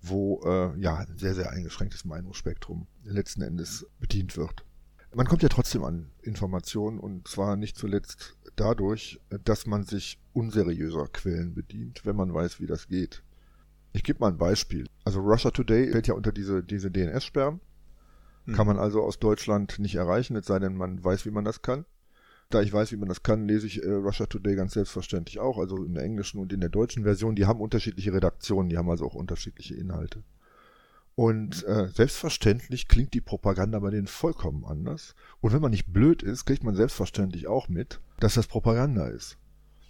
[0.00, 4.64] wo äh, ja ein sehr, sehr eingeschränktes Meinungsspektrum letzten Endes bedient wird.
[5.12, 11.08] Man kommt ja trotzdem an Informationen und zwar nicht zuletzt dadurch, dass man sich unseriöser
[11.08, 13.22] Quellen bedient, wenn man weiß, wie das geht.
[13.92, 14.86] Ich gebe mal ein Beispiel.
[15.04, 17.60] Also Russia Today fällt ja unter diese, diese DNS-Sperren.
[18.46, 18.54] Hm.
[18.54, 21.62] Kann man also aus Deutschland nicht erreichen, es sei denn, man weiß, wie man das
[21.62, 21.84] kann.
[22.54, 25.58] Da ich weiß, wie man das kann, lese ich äh, Russia Today ganz selbstverständlich auch,
[25.58, 27.34] also in der englischen und in der deutschen Version.
[27.34, 30.22] Die haben unterschiedliche Redaktionen, die haben also auch unterschiedliche Inhalte.
[31.16, 35.16] Und äh, selbstverständlich klingt die Propaganda bei denen vollkommen anders.
[35.40, 39.36] Und wenn man nicht blöd ist, kriegt man selbstverständlich auch mit, dass das Propaganda ist.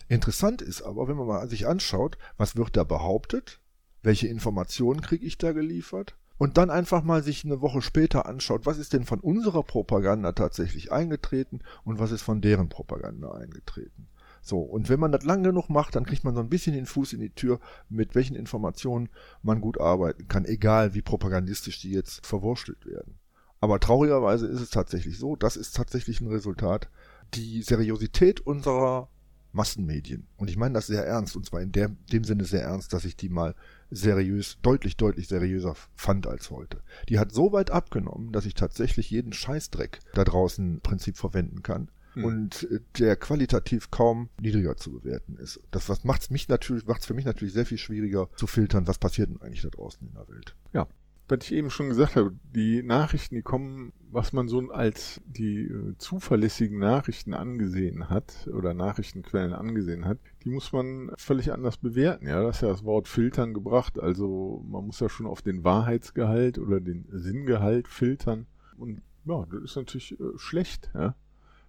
[0.09, 3.61] Interessant ist aber, wenn man mal sich anschaut, was wird da behauptet,
[4.03, 8.67] welche Informationen kriege ich da geliefert und dann einfach mal sich eine Woche später anschaut,
[8.67, 14.09] was ist denn von unserer Propaganda tatsächlich eingetreten und was ist von deren Propaganda eingetreten.
[14.43, 16.85] So, und wenn man das lang genug macht, dann kriegt man so ein bisschen den
[16.85, 19.09] Fuß in die Tür, mit welchen Informationen
[19.43, 23.19] man gut arbeiten kann, egal wie propagandistisch die jetzt verwurstelt werden.
[23.61, 26.91] Aber traurigerweise ist es tatsächlich so, das ist tatsächlich ein Resultat.
[27.33, 29.09] Die Seriosität unserer
[29.53, 30.27] Massenmedien.
[30.37, 33.07] Und ich meine das sehr ernst, und zwar in der, dem Sinne sehr ernst, dass
[33.07, 33.55] ich die mal
[33.95, 36.83] seriös, deutlich, deutlich seriöser fand als heute.
[37.09, 41.63] Die hat so weit abgenommen, dass ich tatsächlich jeden Scheißdreck da draußen im Prinzip verwenden
[41.63, 41.91] kann.
[42.15, 42.25] Hm.
[42.25, 45.61] Und äh, der qualitativ kaum niedriger zu bewerten ist.
[45.71, 48.99] Das was macht's mich natürlich, macht's für mich natürlich sehr viel schwieriger zu filtern, was
[48.99, 50.55] passiert denn eigentlich da draußen in der Welt.
[50.73, 50.87] Ja,
[51.29, 55.63] was ich eben schon gesagt habe, die Nachrichten, die kommen, was man so als die
[55.63, 62.27] äh, zuverlässigen Nachrichten angesehen hat oder Nachrichtenquellen angesehen hat, die muss man völlig anders bewerten.
[62.27, 63.99] Ja, das ist ja das Wort filtern gebracht.
[63.99, 68.47] Also man muss ja schon auf den Wahrheitsgehalt oder den Sinngehalt filtern.
[68.77, 71.15] Und ja, das ist natürlich äh, schlecht, ja.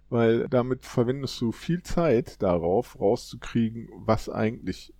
[0.08, 4.94] Weil damit verwendest du viel Zeit darauf, rauszukriegen, was eigentlich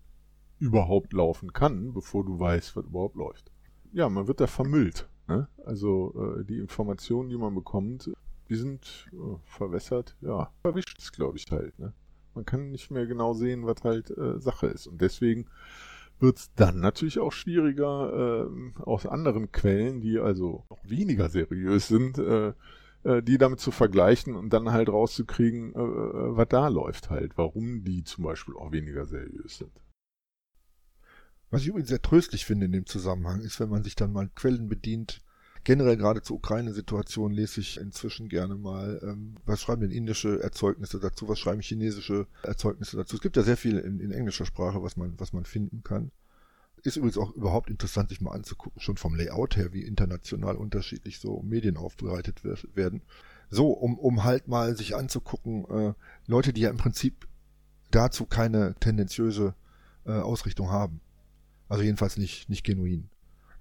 [0.58, 3.52] überhaupt laufen kann, bevor du weißt, was überhaupt läuft
[3.92, 5.08] ja, man wird da vermüllt.
[5.28, 5.48] Ne?
[5.64, 8.10] Also äh, die Informationen, die man bekommt,
[8.48, 11.78] die sind äh, verwässert, ja, verwischt es, glaube ich, halt.
[11.78, 11.92] Ne?
[12.34, 14.86] Man kann nicht mehr genau sehen, was halt äh, Sache ist.
[14.86, 15.46] Und deswegen
[16.20, 21.88] wird es dann natürlich auch schwieriger, äh, aus anderen Quellen, die also noch weniger seriös
[21.88, 22.52] sind, äh,
[23.04, 27.84] äh, die damit zu vergleichen und dann halt rauszukriegen, äh was da läuft halt, warum
[27.84, 29.72] die zum Beispiel auch weniger seriös sind.
[31.50, 34.28] Was ich übrigens sehr tröstlich finde in dem Zusammenhang, ist, wenn man sich dann mal
[34.34, 35.22] Quellen bedient.
[35.62, 41.00] Generell gerade zur Ukraine-Situation lese ich inzwischen gerne mal, ähm, was schreiben denn indische Erzeugnisse
[41.00, 43.16] dazu, was schreiben chinesische Erzeugnisse dazu.
[43.16, 46.12] Es gibt ja sehr viel in, in englischer Sprache, was man, was man finden kann.
[46.82, 51.18] Ist übrigens auch überhaupt interessant, sich mal anzugucken, schon vom Layout her, wie international unterschiedlich
[51.18, 53.02] so Medien aufbereitet werden.
[53.50, 55.94] So, um, um halt mal sich anzugucken, äh,
[56.26, 57.26] Leute, die ja im Prinzip
[57.90, 59.54] dazu keine tendenziöse
[60.04, 61.00] äh, Ausrichtung haben.
[61.68, 63.08] Also jedenfalls nicht, nicht genuin.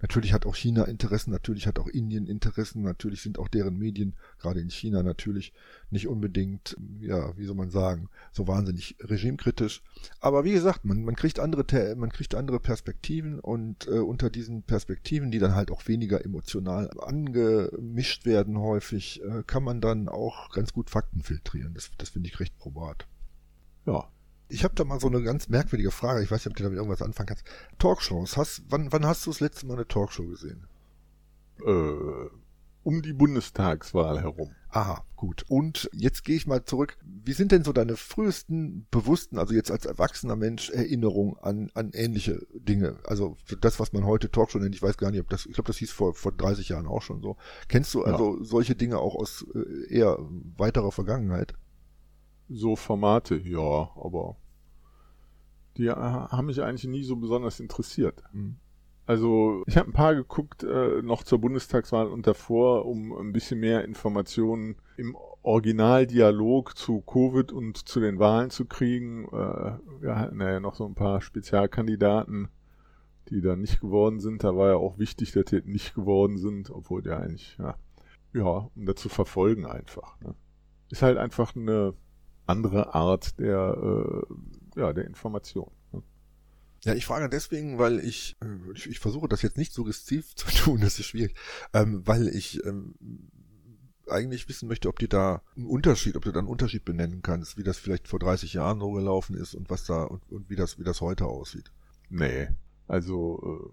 [0.02, 4.14] Natürlich hat auch China Interessen, natürlich hat auch Indien Interessen, natürlich sind auch deren Medien,
[4.38, 5.54] gerade in China natürlich,
[5.90, 9.82] nicht unbedingt, ja, wie soll man sagen, so wahnsinnig regimekritisch.
[10.20, 14.62] Aber wie gesagt, man, man kriegt andere, man kriegt andere Perspektiven und äh, unter diesen
[14.62, 20.50] Perspektiven, die dann halt auch weniger emotional angemischt werden häufig, äh, kann man dann auch
[20.50, 21.72] ganz gut Fakten filtrieren.
[21.72, 23.06] Das, das finde ich recht probat.
[23.86, 24.10] Ja,
[24.48, 26.22] ich habe da mal so eine ganz merkwürdige Frage.
[26.22, 27.44] Ich weiß nicht, ob du damit irgendwas anfangen kannst.
[27.78, 28.36] Talkshows.
[28.36, 30.66] Hast, wann, wann hast du das letzte Mal eine Talkshow gesehen?
[31.64, 32.30] Äh,
[32.82, 34.52] um die Bundestagswahl herum.
[34.68, 35.44] Aha, gut.
[35.48, 36.98] Und jetzt gehe ich mal zurück.
[37.02, 41.90] Wie sind denn so deine frühesten bewussten, also jetzt als erwachsener Mensch, Erinnerungen an, an
[41.94, 42.98] ähnliche Dinge?
[43.04, 45.66] Also das, was man heute Talkshow nennt, ich weiß gar nicht, ob das, ich glaube,
[45.66, 47.36] das hieß vor, vor 30 Jahren auch schon so.
[47.68, 48.44] Kennst du also ja.
[48.44, 50.18] solche Dinge auch aus äh, eher
[50.56, 51.54] weiterer Vergangenheit?
[52.48, 54.36] So Formate, ja, aber
[55.76, 58.22] die haben mich eigentlich nie so besonders interessiert.
[58.32, 58.56] Mhm.
[59.06, 63.60] Also ich habe ein paar geguckt, äh, noch zur Bundestagswahl und davor, um ein bisschen
[63.60, 69.26] mehr Informationen im Originaldialog zu Covid und zu den Wahlen zu kriegen.
[69.26, 72.48] Äh, wir hatten ja noch so ein paar Spezialkandidaten,
[73.28, 74.42] die dann nicht geworden sind.
[74.42, 77.76] Da war ja auch wichtig, dass die nicht geworden sind, obwohl der eigentlich, ja,
[78.32, 80.20] ja, um das zu verfolgen einfach.
[80.20, 80.34] Ne?
[80.90, 81.94] Ist halt einfach eine
[82.46, 83.76] andere Art der,
[84.76, 85.70] äh, ja, der Information.
[85.92, 86.02] Ne?
[86.84, 90.48] Ja, ich frage deswegen, weil ich, äh, ich, ich, versuche das jetzt nicht suggestiv zu
[90.48, 91.34] tun, das ist schwierig,
[91.72, 92.94] ähm, weil ich ähm,
[94.08, 97.56] eigentlich wissen möchte, ob dir da einen Unterschied, ob du da einen Unterschied benennen kannst,
[97.56, 100.56] wie das vielleicht vor 30 Jahren so gelaufen ist und was da und, und wie
[100.56, 101.72] das, wie das heute aussieht.
[102.08, 102.48] Nee,
[102.86, 103.72] also äh,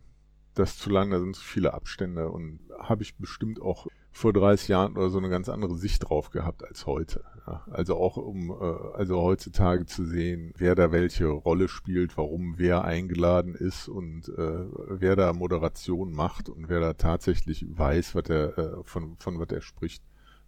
[0.56, 4.68] das zu lang, da sind zu viele Abstände und habe ich bestimmt auch vor 30
[4.70, 7.24] Jahren oder so eine ganz andere Sicht drauf gehabt als heute.
[7.48, 12.54] Ja, also auch um äh, also heutzutage zu sehen, wer da welche Rolle spielt, warum
[12.58, 18.30] wer eingeladen ist und äh, wer da Moderation macht und wer da tatsächlich weiß, was
[18.30, 20.04] er äh, von von was er spricht.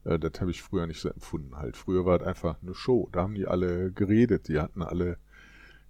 [0.05, 1.57] Äh, das habe ich früher nicht so empfunden.
[1.57, 3.09] Halt früher war es einfach eine Show.
[3.11, 5.17] Da haben die alle geredet, die hatten alle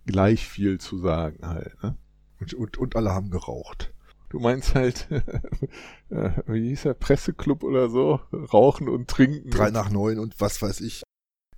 [0.06, 1.76] gleich viel zu sagen halt.
[1.84, 1.98] Ne?
[2.40, 3.94] Und, und, und alle haben geraucht.
[4.36, 5.08] Du meinst halt,
[6.10, 8.20] äh, wie hieß der, Presseclub oder so?
[8.34, 9.50] Rauchen und trinken.
[9.50, 11.04] Drei nach neun und was weiß ich.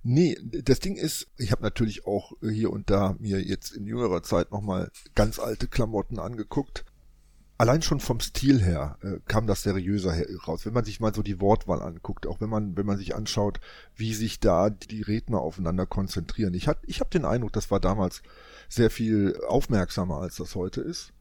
[0.04, 4.22] Nee, das Ding ist, ich habe natürlich auch hier und da mir jetzt in jüngerer
[4.22, 6.84] Zeit nochmal ganz alte Klamotten angeguckt.
[7.56, 10.14] Allein schon vom Stil her äh, kam das seriöser
[10.46, 10.64] raus.
[10.64, 13.58] Wenn man sich mal so die Wortwahl anguckt, auch wenn man, wenn man sich anschaut,
[13.96, 16.54] wie sich da die Redner aufeinander konzentrieren.
[16.54, 18.22] Ich, hat, ich habe den Eindruck, das war damals
[18.68, 21.12] sehr viel aufmerksamer, als das heute ist.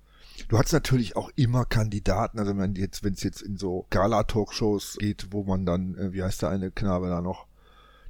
[0.47, 4.97] Du hast natürlich auch immer Kandidaten, also wenn jetzt, wenn es jetzt in so Gala-Talkshows
[4.99, 7.47] geht, wo man dann, äh, wie heißt der eine Knabe da noch,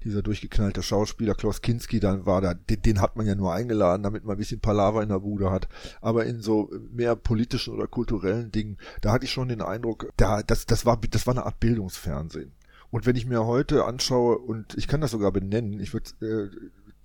[0.04, 4.04] dieser durchgeknallte Schauspieler Klaus Kinski, dann war da, den, den, hat man ja nur eingeladen,
[4.04, 5.68] damit man ein bisschen Palaver in der Bude hat.
[6.02, 10.44] Aber in so mehr politischen oder kulturellen Dingen, da hatte ich schon den Eindruck, da,
[10.44, 12.54] das, das war, das war eine Art Bildungsfernsehen.
[12.90, 16.50] Und wenn ich mir heute anschaue, und ich kann das sogar benennen, ich würde äh,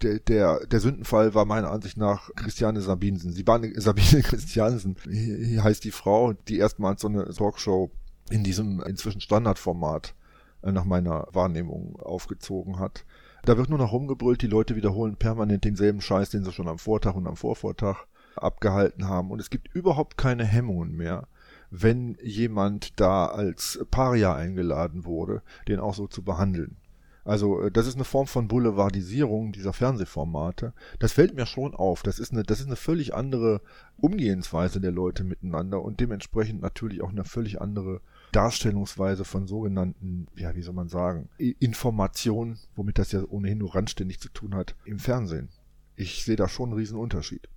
[0.02, 3.32] der, der, der Sündenfall war meiner Ansicht nach Christiane Sabinsen.
[3.32, 7.90] Sie war eine, Sabine Christiansen, hier heißt die Frau, die erstmals so eine Talkshow
[8.30, 10.14] in diesem inzwischen Standardformat
[10.62, 13.04] äh, nach meiner Wahrnehmung aufgezogen hat.
[13.44, 16.78] Da wird nur noch rumgebrüllt, die Leute wiederholen permanent denselben Scheiß, den sie schon am
[16.78, 19.30] Vortag und am Vorvortag abgehalten haben.
[19.30, 21.26] Und es gibt überhaupt keine Hemmungen mehr,
[21.70, 26.76] wenn jemand da als Paria eingeladen wurde, den auch so zu behandeln.
[27.24, 30.72] Also äh, das ist eine Form von Boulevardisierung dieser Fernsehformate.
[30.98, 32.02] Das fällt mir schon auf.
[32.02, 33.60] Das ist eine, das ist eine völlig andere
[33.98, 38.00] Umgehensweise der Leute miteinander und dementsprechend natürlich auch eine völlig andere
[38.32, 44.20] Darstellungsweise von sogenannten, ja, wie soll man sagen, Informationen, womit das ja ohnehin nur randständig
[44.20, 45.50] zu tun hat, im Fernsehen.
[45.94, 47.48] Ich sehe da schon einen riesen Unterschied.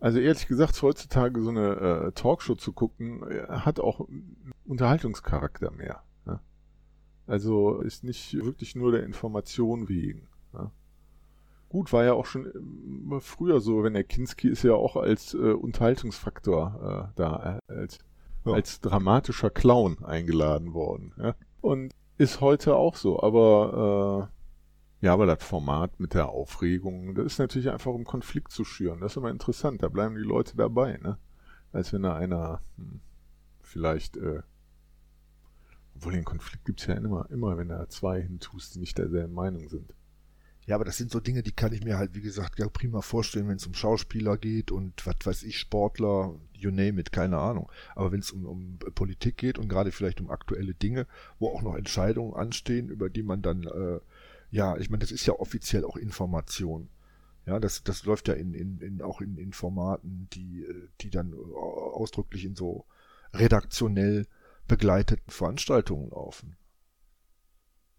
[0.00, 4.06] Also ehrlich gesagt, heutzutage so eine äh, Talkshow zu gucken, äh, hat auch
[4.64, 6.04] Unterhaltungscharakter mehr.
[7.28, 10.26] Also ist nicht wirklich nur der Information wegen.
[10.54, 10.72] Ja.
[11.68, 12.50] Gut, war ja auch schon
[13.20, 17.98] früher so, wenn der Kinski ist ja auch als äh, Unterhaltungsfaktor äh, da, äh, als,
[18.46, 18.52] ja.
[18.54, 21.12] als dramatischer Clown eingeladen worden.
[21.18, 21.34] Ja.
[21.60, 27.26] Und ist heute auch so, aber äh, ja, aber das Format mit der Aufregung, das
[27.26, 29.00] ist natürlich einfach um Konflikt zu schüren.
[29.00, 31.18] Das ist immer interessant, da bleiben die Leute dabei, ne?
[31.72, 33.00] als wenn da einer hm,
[33.60, 34.40] vielleicht, äh,
[35.98, 39.68] obwohl den Konflikt gibt's ja immer, immer, wenn da zwei hintust, die nicht derselben Meinung
[39.68, 39.94] sind.
[40.64, 43.00] Ja, aber das sind so Dinge, die kann ich mir halt, wie gesagt, ja prima
[43.00, 47.38] vorstellen, wenn es um Schauspieler geht und was weiß ich, Sportler, you name it, keine
[47.38, 47.68] Ahnung.
[47.96, 51.06] Aber wenn es um, um Politik geht und gerade vielleicht um aktuelle Dinge,
[51.40, 53.98] wo auch noch Entscheidungen anstehen, über die man dann, äh,
[54.50, 56.90] ja, ich meine, das ist ja offiziell auch Information.
[57.44, 60.64] Ja, das, das läuft ja in, in, in, auch in, in Formaten, die,
[61.00, 62.84] die dann ausdrücklich in so
[63.32, 64.26] redaktionell
[64.68, 66.56] begleiteten Veranstaltungen laufen.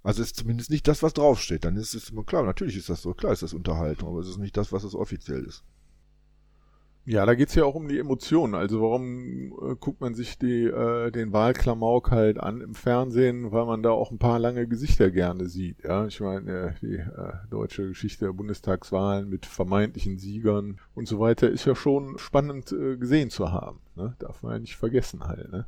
[0.03, 1.65] Also ist zumindest nicht das, was draufsteht.
[1.65, 4.29] Dann ist es immer klar, natürlich ist das so, klar ist das Unterhaltung, aber es
[4.29, 5.63] ist nicht das, was es offiziell ist.
[7.05, 8.53] Ja, da geht's ja auch um die Emotionen.
[8.53, 13.65] Also warum äh, guckt man sich die, äh, den Wahlklamauk halt an im Fernsehen, weil
[13.65, 15.83] man da auch ein paar lange Gesichter gerne sieht.
[15.83, 21.19] Ja, ich meine, äh, die äh, deutsche Geschichte der Bundestagswahlen mit vermeintlichen Siegern und so
[21.19, 23.79] weiter ist ja schon spannend äh, gesehen zu haben.
[23.95, 24.15] Ne?
[24.19, 25.51] Darf man ja nicht vergessen halt.
[25.51, 25.65] Ne?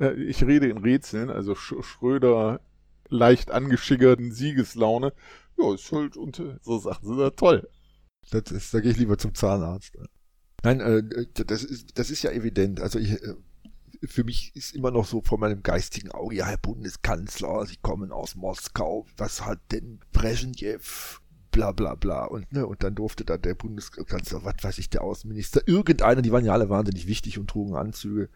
[0.00, 2.60] Äh, ich rede in Rätseln, also Sch Schröder
[3.08, 5.12] leicht angeschickerten Siegeslaune.
[5.56, 7.68] Ja, ist halt und so Sachen sind ja toll.
[8.30, 9.96] Das ist, da gehe ich lieber zum Zahnarzt.
[10.62, 12.80] Nein, äh, das, ist, das ist ja evident.
[12.80, 13.34] Also ich, äh,
[14.06, 18.12] für mich ist immer noch so vor meinem geistigen Auge, ja, Herr Bundeskanzler, Sie kommen
[18.12, 21.20] aus Moskau, was hat denn Brezhnev,
[21.58, 22.24] bla bla bla.
[22.24, 26.30] Und, ne, und dann durfte da der Bundeskanzler, was weiß ich, der Außenminister, irgendeiner, die
[26.30, 28.28] waren ja alle wahnsinnig wichtig und trugen Anzüge,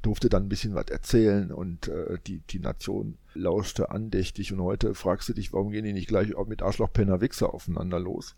[0.00, 4.54] durfte dann ein bisschen was erzählen und äh, die, die Nation lauschte andächtig.
[4.54, 8.34] Und heute fragst du dich, warum gehen die nicht gleich mit Arschlochpenner Wichser aufeinander los?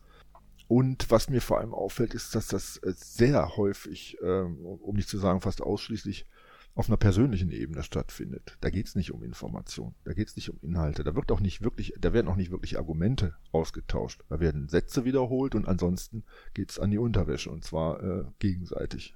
[0.67, 5.09] Und was mir vor allem auffällt, ist, dass das äh, sehr häufig, ähm, um nicht
[5.09, 6.27] zu sagen fast ausschließlich,
[6.75, 8.57] auf einer persönlichen Ebene stattfindet.
[8.61, 11.41] Da geht es nicht um Information, da geht es nicht um Inhalte, da wird auch
[11.41, 14.23] nicht wirklich, da werden auch nicht wirklich Argumente ausgetauscht.
[14.29, 19.15] Da werden Sätze wiederholt und ansonsten geht es an die Unterwäsche und zwar äh, gegenseitig.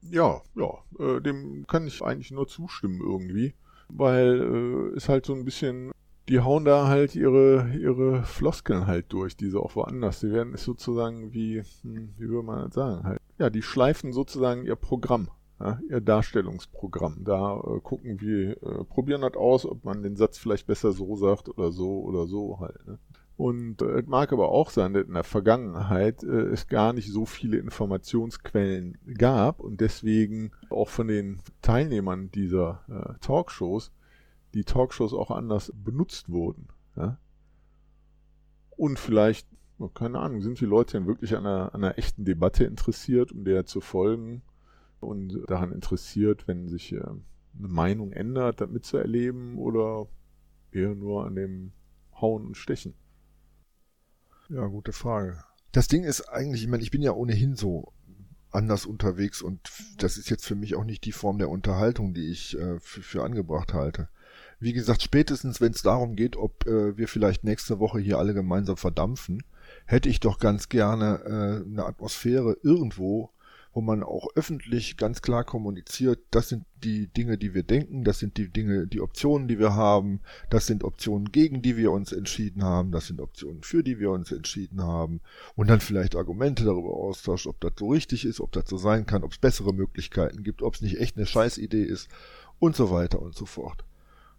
[0.00, 3.54] Ja, ja, äh, dem kann ich eigentlich nur zustimmen irgendwie,
[3.88, 5.92] weil äh, ist halt so ein bisschen
[6.28, 10.20] die hauen da halt ihre, ihre Floskeln halt durch, diese auch woanders.
[10.20, 13.18] Die werden sozusagen wie, hm, wie würde man das sagen, halt.
[13.38, 17.24] Ja, die schleifen sozusagen ihr Programm, ja, ihr Darstellungsprogramm.
[17.24, 21.16] Da äh, gucken wir, äh, probieren das aus, ob man den Satz vielleicht besser so
[21.16, 22.86] sagt oder so oder so halt.
[22.86, 22.98] Ne?
[23.36, 27.10] Und äh, es mag aber auch sein, dass in der Vergangenheit äh, es gar nicht
[27.10, 33.92] so viele Informationsquellen gab und deswegen auch von den Teilnehmern dieser äh, Talkshows
[34.54, 36.68] die Talkshows auch anders benutzt wurden.
[36.96, 37.18] Ja?
[38.76, 39.46] Und vielleicht,
[39.94, 43.44] keine Ahnung, sind die Leute denn wirklich an einer, an einer echten Debatte interessiert, um
[43.44, 44.42] der zu folgen
[45.00, 50.08] und daran interessiert, wenn sich äh, eine Meinung ändert, das mitzuerleben oder
[50.70, 51.72] eher nur an dem
[52.20, 52.94] Hauen und Stechen?
[54.48, 55.42] Ja, gute Frage.
[55.72, 57.92] Das Ding ist eigentlich, ich meine, ich bin ja ohnehin so
[58.50, 59.60] anders unterwegs und
[59.98, 63.02] das ist jetzt für mich auch nicht die Form der Unterhaltung, die ich äh, für,
[63.02, 64.08] für angebracht halte.
[64.58, 68.34] Wie gesagt, spätestens wenn es darum geht, ob äh, wir vielleicht nächste Woche hier alle
[68.34, 69.42] gemeinsam verdampfen,
[69.84, 73.30] hätte ich doch ganz gerne äh, eine Atmosphäre irgendwo,
[73.78, 78.18] wo man auch öffentlich ganz klar kommuniziert, das sind die Dinge, die wir denken, das
[78.18, 80.18] sind die Dinge, die Optionen, die wir haben,
[80.50, 84.10] das sind Optionen, gegen die wir uns entschieden haben, das sind Optionen, für die wir
[84.10, 85.20] uns entschieden haben
[85.54, 89.06] und dann vielleicht Argumente darüber austauscht, ob das so richtig ist, ob das so sein
[89.06, 92.08] kann, ob es bessere Möglichkeiten gibt, ob es nicht echt eine Scheißidee ist
[92.58, 93.84] und so weiter und so fort.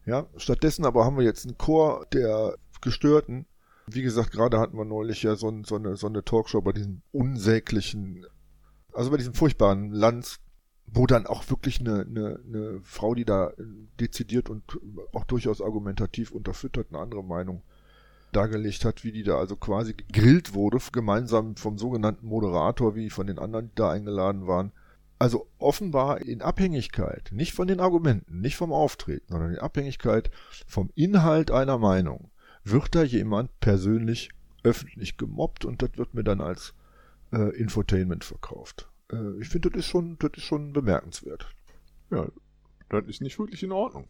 [0.05, 3.45] Ja, stattdessen aber haben wir jetzt einen Chor der Gestörten.
[3.87, 7.03] Wie gesagt, gerade hatten wir neulich ja so, so, eine, so eine Talkshow bei diesem
[7.13, 8.25] unsäglichen,
[8.99, 10.41] also bei diesem furchtbaren Lanz,
[10.85, 13.53] wo dann auch wirklich eine, eine, eine Frau, die da
[13.97, 14.63] dezidiert und
[15.13, 17.61] auch durchaus argumentativ unterfüttert eine andere Meinung
[18.33, 23.25] dargelegt hat, wie die da also quasi gegrillt wurde, gemeinsam vom sogenannten Moderator, wie von
[23.25, 24.73] den anderen, die da eingeladen waren.
[25.17, 30.29] Also offenbar in Abhängigkeit, nicht von den Argumenten, nicht vom Auftreten, sondern in Abhängigkeit
[30.67, 32.31] vom Inhalt einer Meinung,
[32.65, 34.31] wird da jemand persönlich
[34.63, 36.73] öffentlich gemobbt und das wird mir dann als
[37.31, 38.89] äh, Infotainment verkauft.
[39.11, 41.47] Äh, ich finde, das ist schon, das ist schon bemerkenswert.
[42.11, 42.27] Ja,
[42.89, 44.07] das ist nicht wirklich in Ordnung.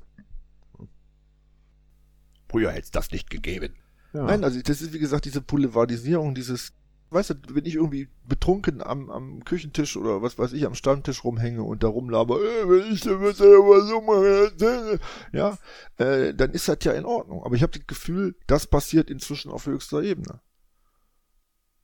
[2.48, 3.76] Früher hätte es das nicht gegeben.
[4.14, 4.24] Ja.
[4.24, 6.74] Nein, also das ist wie gesagt diese Boulevardisierung, dieses
[7.12, 11.24] weißt du, wenn ich irgendwie betrunken am, am Küchentisch oder was weiß ich, am Stammtisch
[11.24, 15.00] rumhänge und da rumlaber, äh, wenn ich denn was so mache,
[15.32, 15.58] ja,
[15.98, 17.44] äh, dann ist das ja in Ordnung.
[17.44, 20.42] Aber ich habe das Gefühl, das passiert inzwischen auf höchster Ebene.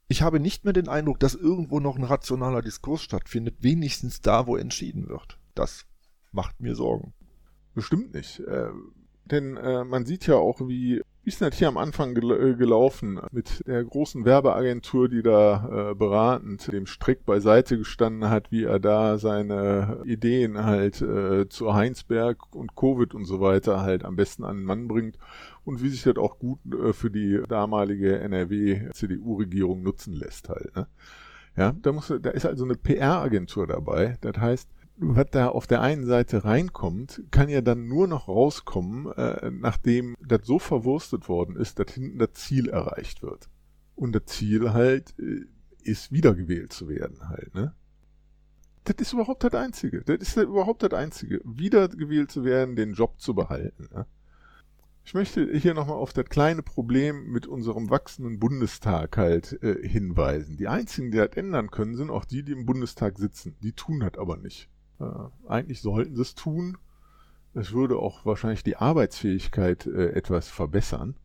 [0.08, 4.46] Ich habe nicht mehr den Eindruck, dass irgendwo noch ein rationaler Diskurs stattfindet, wenigstens da,
[4.46, 5.40] wo entschieden wird.
[5.56, 5.86] Das
[6.32, 7.14] macht mir Sorgen.
[7.74, 8.40] Bestimmt nicht.
[8.42, 8.70] Äh,
[9.26, 12.30] denn äh, man sieht ja auch, wie Wie ist denn das hier am Anfang gel
[12.30, 18.52] äh, gelaufen mit der großen Werbeagentur, die da äh, beratend dem Strick beiseite gestanden hat,
[18.52, 24.06] wie er da seine Ideen halt äh, zu Heinsberg und Covid und so weiter halt
[24.06, 25.18] am besten an den Mann bringt
[25.64, 30.76] und wie sich das auch gut äh, für die damalige NRW-CDU-Regierung nutzen lässt halt.
[30.76, 30.86] Ne?
[31.58, 34.20] Ja, da muss, da ist also eine PR-Agentur dabei.
[34.22, 39.12] Das heißt, was da auf der einen Seite reinkommt, kann ja dann nur noch rauskommen,
[39.14, 43.50] äh, nachdem das so verwurstet worden ist, dass hinten das Ziel erreicht wird.
[43.96, 45.46] Und das Ziel halt äh,
[45.84, 47.74] ist, wiedergewählt zu werden halt, ne?
[48.86, 50.04] Das ist überhaupt das Einzige.
[50.04, 51.42] Das ist überhaupt das Einzige.
[51.44, 53.90] Wiedergewählt zu werden, den Job zu behalten.
[53.92, 54.06] Ne?
[55.04, 60.58] Ich möchte hier nochmal auf das kleine Problem mit unserem wachsenden Bundestag halt äh, hinweisen.
[60.58, 63.56] Die einzigen, die das ändern können, sind auch die, die im Bundestag sitzen.
[63.64, 64.70] Die tun das aber nicht.
[65.00, 65.06] Äh,
[65.48, 66.78] eigentlich sollten sie es tun.
[67.54, 71.16] Es würde auch wahrscheinlich die Arbeitsfähigkeit äh, etwas verbessern.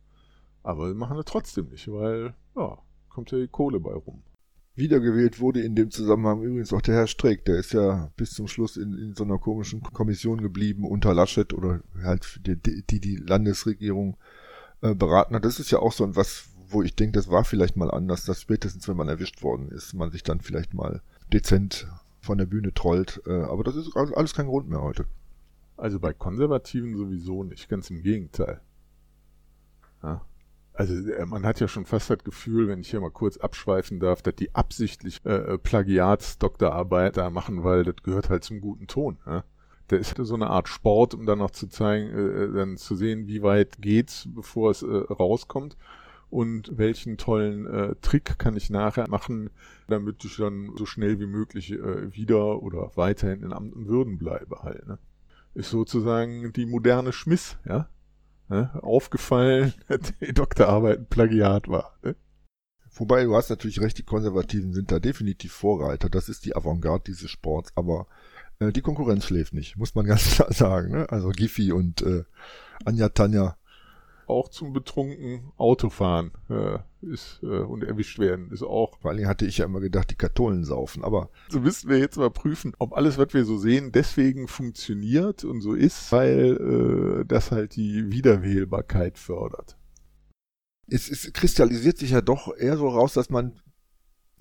[0.63, 2.77] Aber sie machen es trotzdem nicht, weil, ja,
[3.09, 4.23] kommt ja die Kohle bei rum.
[4.75, 7.43] Wiedergewählt wurde in dem Zusammenhang übrigens auch der Herr Streeck.
[7.45, 11.53] Der ist ja bis zum Schluss in, in so einer komischen Kommission geblieben unter Laschet
[11.53, 14.17] oder halt die die, die Landesregierung
[14.81, 15.43] äh, beraten hat.
[15.43, 18.41] Das ist ja auch so was, wo ich denke, das war vielleicht mal anders, dass
[18.41, 21.01] spätestens, wenn man erwischt worden ist, man sich dann vielleicht mal
[21.33, 21.87] dezent
[22.21, 23.21] von der Bühne trollt.
[23.25, 25.05] Äh, aber das ist alles kein Grund mehr heute.
[25.75, 28.61] Also bei Konservativen sowieso nicht, ganz im Gegenteil.
[30.03, 30.21] Ja.
[30.73, 33.99] Also äh, man hat ja schon fast das Gefühl, wenn ich hier mal kurz abschweifen
[33.99, 39.17] darf, dass die absichtlich äh, Plagiatsdoktorarbeit da machen, weil das gehört halt zum guten Ton.
[39.25, 39.43] Ja?
[39.89, 42.95] Der ist so eine Art Sport, um dann noch zu zeigen, äh, äh, dann zu
[42.95, 45.75] sehen, wie weit geht's, bevor es äh, rauskommt
[46.31, 49.49] und welchen tollen äh, Trick kann ich nachher machen,
[49.87, 54.17] damit ich dann so schnell wie möglich äh, wieder oder weiterhin in Amt und Würden
[54.17, 54.87] bleibe halt.
[54.87, 54.97] Ne?
[55.53, 57.89] Ist sozusagen die moderne Schmiss, ja.
[58.47, 58.71] Ne?
[58.81, 59.73] Aufgefallen,
[60.21, 61.97] die Doktorarbeit ein Plagiat war.
[62.01, 62.15] Ne?
[62.93, 66.09] Wobei du hast natürlich recht, die Konservativen sind da definitiv Vorreiter.
[66.09, 68.07] Das ist die Avantgarde dieses Sports, aber
[68.59, 70.91] äh, die Konkurrenz schläft nicht, muss man ganz klar sagen.
[70.91, 71.09] Ne?
[71.09, 72.23] Also Giffy und äh,
[72.85, 73.57] Anja Tanja
[74.27, 78.97] auch zum betrunken Autofahren äh, ist äh, und erwischt werden ist auch.
[78.99, 82.17] Vor allem hatte ich ja immer gedacht, die Katholen saufen, aber so müssten wir jetzt
[82.17, 87.25] mal prüfen, ob alles, was wir so sehen, deswegen funktioniert und so ist, weil äh,
[87.25, 89.77] das halt die Wiederwählbarkeit fördert.
[90.87, 93.59] Es, es kristallisiert sich ja doch eher so raus, dass man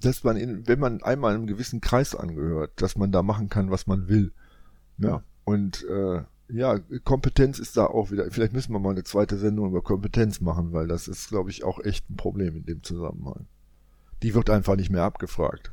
[0.03, 3.71] dass man in, wenn man einmal einem gewissen Kreis angehört, dass man da machen kann,
[3.71, 4.33] was man will.
[4.99, 5.23] Ja.
[5.45, 6.23] Und äh,
[6.53, 8.31] ja, Kompetenz ist da auch wieder.
[8.31, 11.65] Vielleicht müssen wir mal eine zweite Sendung über Kompetenz machen, weil das ist, glaube ich,
[11.65, 13.47] auch echt ein Problem in dem Zusammenhang.
[14.23, 15.73] Die wird einfach nicht mehr abgefragt.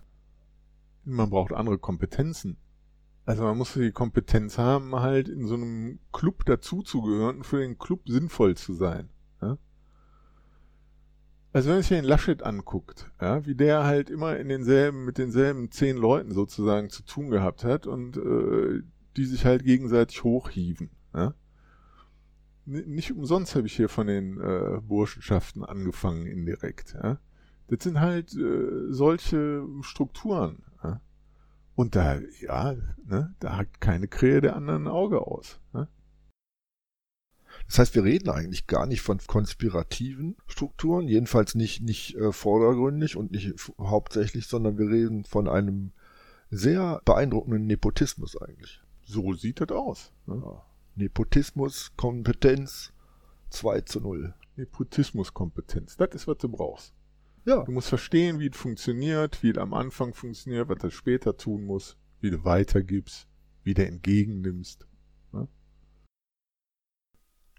[1.03, 2.57] Man braucht andere Kompetenzen.
[3.25, 7.77] Also man muss die Kompetenz haben, halt in so einem Club dazuzugehören und für den
[7.77, 9.09] Club sinnvoll zu sein.
[9.41, 9.57] Ja?
[11.51, 15.17] Also wenn man sich den Laschet anguckt, ja, wie der halt immer in denselben, mit
[15.17, 18.81] denselben zehn Leuten sozusagen zu tun gehabt hat und äh,
[19.17, 20.91] die sich halt gegenseitig hochhieven.
[21.13, 21.33] Ja?
[22.65, 26.95] Nicht umsonst habe ich hier von den äh, Burschenschaften angefangen indirekt.
[27.01, 27.19] Ja?
[27.67, 30.63] Das sind halt äh, solche Strukturen.
[30.83, 31.01] Ja?
[31.75, 35.59] Und da, ja, ne, da hat keine Krähe der anderen Auge aus.
[35.73, 35.87] Ja?
[37.65, 43.15] Das heißt, wir reden eigentlich gar nicht von konspirativen Strukturen, jedenfalls nicht, nicht äh, vordergründig
[43.15, 45.91] und nicht hauptsächlich, sondern wir reden von einem
[46.49, 48.81] sehr beeindruckenden Nepotismus eigentlich.
[49.07, 50.11] So sieht das aus.
[50.25, 50.43] Ne?
[50.95, 52.91] Nepotismus, Kompetenz
[53.51, 54.33] 2 zu 0.
[54.57, 56.93] Nepotismus-Kompetenz, das ist, was du brauchst.
[57.45, 57.63] Ja.
[57.63, 61.63] Du musst verstehen, wie es funktioniert, wie es am Anfang funktioniert, was du später tun
[61.63, 63.29] musst, wie du weitergibst,
[63.63, 64.85] wie du entgegennimmst.
[65.31, 65.47] Ne?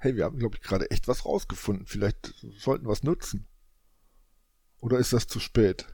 [0.01, 1.87] Hey, wir haben, glaube ich, gerade echt was rausgefunden.
[1.87, 3.47] Vielleicht sollten wir es nutzen.
[4.81, 5.87] Oder ist das zu spät?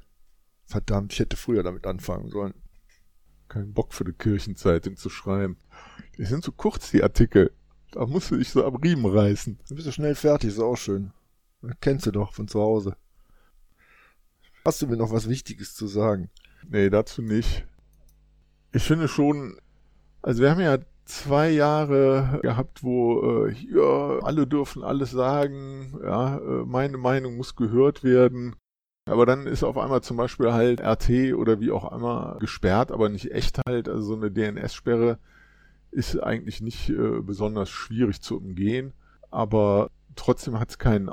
[0.65, 2.64] Verdammt, ich hätte früher damit anfangen sollen
[3.49, 5.57] keinen Bock für eine Kirchenzeitung zu schreiben.
[6.19, 7.53] Die sind zu kurz, die Artikel.
[7.93, 9.59] Da musst du dich so am Riemen reißen.
[9.69, 11.13] Dann bist du schnell fertig, ist auch schön.
[11.81, 12.97] Kennst du doch von zu Hause.
[14.65, 16.31] Hast du mir noch was Wichtiges zu sagen?
[16.69, 17.67] Nee, dazu nicht.
[18.73, 19.59] Ich finde schon,
[20.23, 26.39] also wir haben ja zwei Jahre gehabt, wo äh, hier alle dürfen alles sagen, ja,
[26.39, 28.57] äh, meine Meinung muss gehört werden.
[29.07, 33.09] Aber dann ist auf einmal zum Beispiel halt RT oder wie auch immer gesperrt, aber
[33.11, 33.89] nicht echt halt.
[33.89, 35.19] Also so eine DNS-Sperre
[35.91, 38.93] ist eigentlich nicht äh, besonders schwierig zu umgehen.
[39.31, 41.11] Aber trotzdem hat es keinen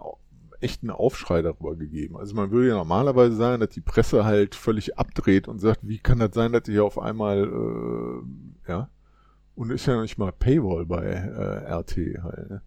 [0.62, 2.18] echten Aufschrei darüber gegeben.
[2.18, 6.00] Also man würde ja normalerweise sagen, dass die Presse halt völlig abdreht und sagt, wie
[6.00, 8.90] kann das sein, dass hier auf einmal, äh, ja,
[9.56, 12.50] und ist ja noch nicht mal Paywall bei äh, RT halt.
[12.52, 12.62] Ne?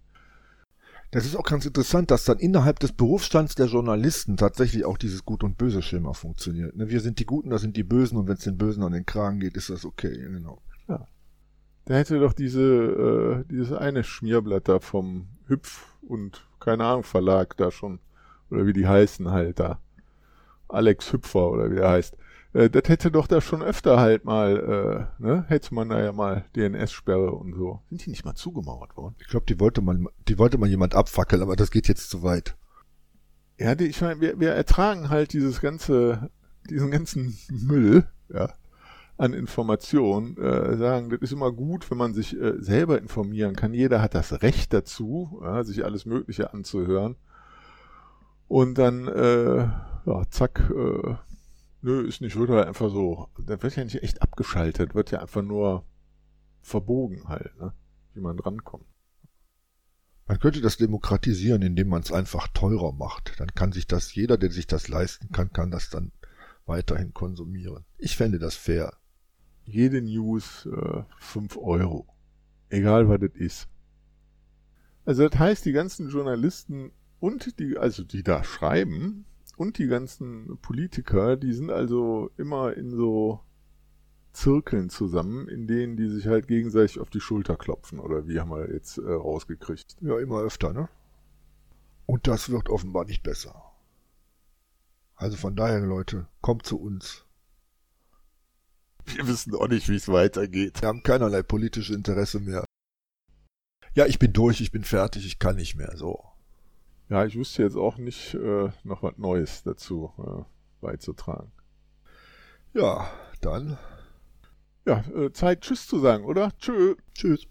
[1.14, 5.24] Das ist auch ganz interessant, dass dann innerhalb des Berufsstands der Journalisten tatsächlich auch dieses
[5.24, 6.74] Gut- und Böse-Schema funktioniert.
[6.74, 6.88] Ne?
[6.88, 9.06] Wir sind die Guten, das sind die Bösen und wenn es den Bösen an den
[9.06, 10.60] Kragen geht, ist das okay, genau.
[10.88, 11.06] Ja.
[11.86, 17.56] Der hätte doch diese, äh, dieses eine Schmierblatt da vom Hüpf und keine Ahnung Verlag
[17.58, 18.00] da schon,
[18.50, 19.78] oder wie die heißen halt da.
[20.66, 22.16] Alex Hüpfer oder wie der heißt.
[22.54, 26.12] Äh, das hätte doch da schon öfter halt mal, äh, ne, hätte man da ja
[26.12, 27.82] mal DNS-Sperre und so.
[27.90, 29.16] Sind die nicht mal zugemauert worden?
[29.18, 32.22] Ich glaube, die wollte man, die wollte man jemand abfackeln, aber das geht jetzt zu
[32.22, 32.56] weit.
[33.58, 36.30] Ja, die, ich meine, wir, wir ertragen halt dieses ganze,
[36.70, 38.52] diesen ganzen Müll, ja,
[39.16, 43.72] an Informationen, äh, sagen, das ist immer gut, wenn man sich äh, selber informieren kann.
[43.72, 47.16] Jeder hat das Recht dazu, ja, sich alles Mögliche anzuhören.
[48.48, 49.68] Und dann, äh,
[50.06, 51.14] ja, zack, äh,
[51.84, 53.28] nö, ist nicht, wird halt einfach so.
[53.38, 55.86] Da wird ja nicht echt abgeschaltet, wird ja einfach nur
[56.62, 57.74] verbogen halt, ne?
[58.14, 58.86] wie man drankommt.
[60.26, 63.38] Man könnte das demokratisieren, indem man es einfach teurer macht.
[63.38, 66.12] Dann kann sich das, jeder, der sich das leisten kann, kann das dann
[66.64, 67.84] weiterhin konsumieren.
[67.98, 68.94] Ich fände das fair.
[69.64, 72.06] Jede News äh, 5 Euro.
[72.70, 73.68] Egal was das ist.
[75.04, 79.26] Also das heißt, die ganzen Journalisten und die, also die da schreiben,
[79.56, 83.40] und die ganzen Politiker, die sind also immer in so
[84.32, 88.50] Zirkeln zusammen, in denen die sich halt gegenseitig auf die Schulter klopfen, oder wie haben
[88.50, 89.96] wir jetzt äh, rausgekriegt.
[90.00, 90.88] Ja, immer öfter, ne?
[92.06, 93.72] Und das wird offenbar nicht besser.
[95.14, 97.24] Also von daher, Leute, kommt zu uns.
[99.06, 100.82] Wir wissen auch nicht, wie es weitergeht.
[100.82, 102.64] Wir haben keinerlei politische Interesse mehr.
[103.94, 106.33] Ja, ich bin durch, ich bin fertig, ich kann nicht mehr, so.
[107.14, 110.42] Ja, ich wüsste jetzt auch nicht äh, noch was Neues dazu äh,
[110.80, 111.52] beizutragen.
[112.72, 113.06] Ja,
[113.40, 113.78] dann.
[114.84, 116.50] Ja, äh, Zeit Tschüss zu sagen, oder?
[116.58, 116.96] Tschö.
[117.14, 117.46] Tschüss.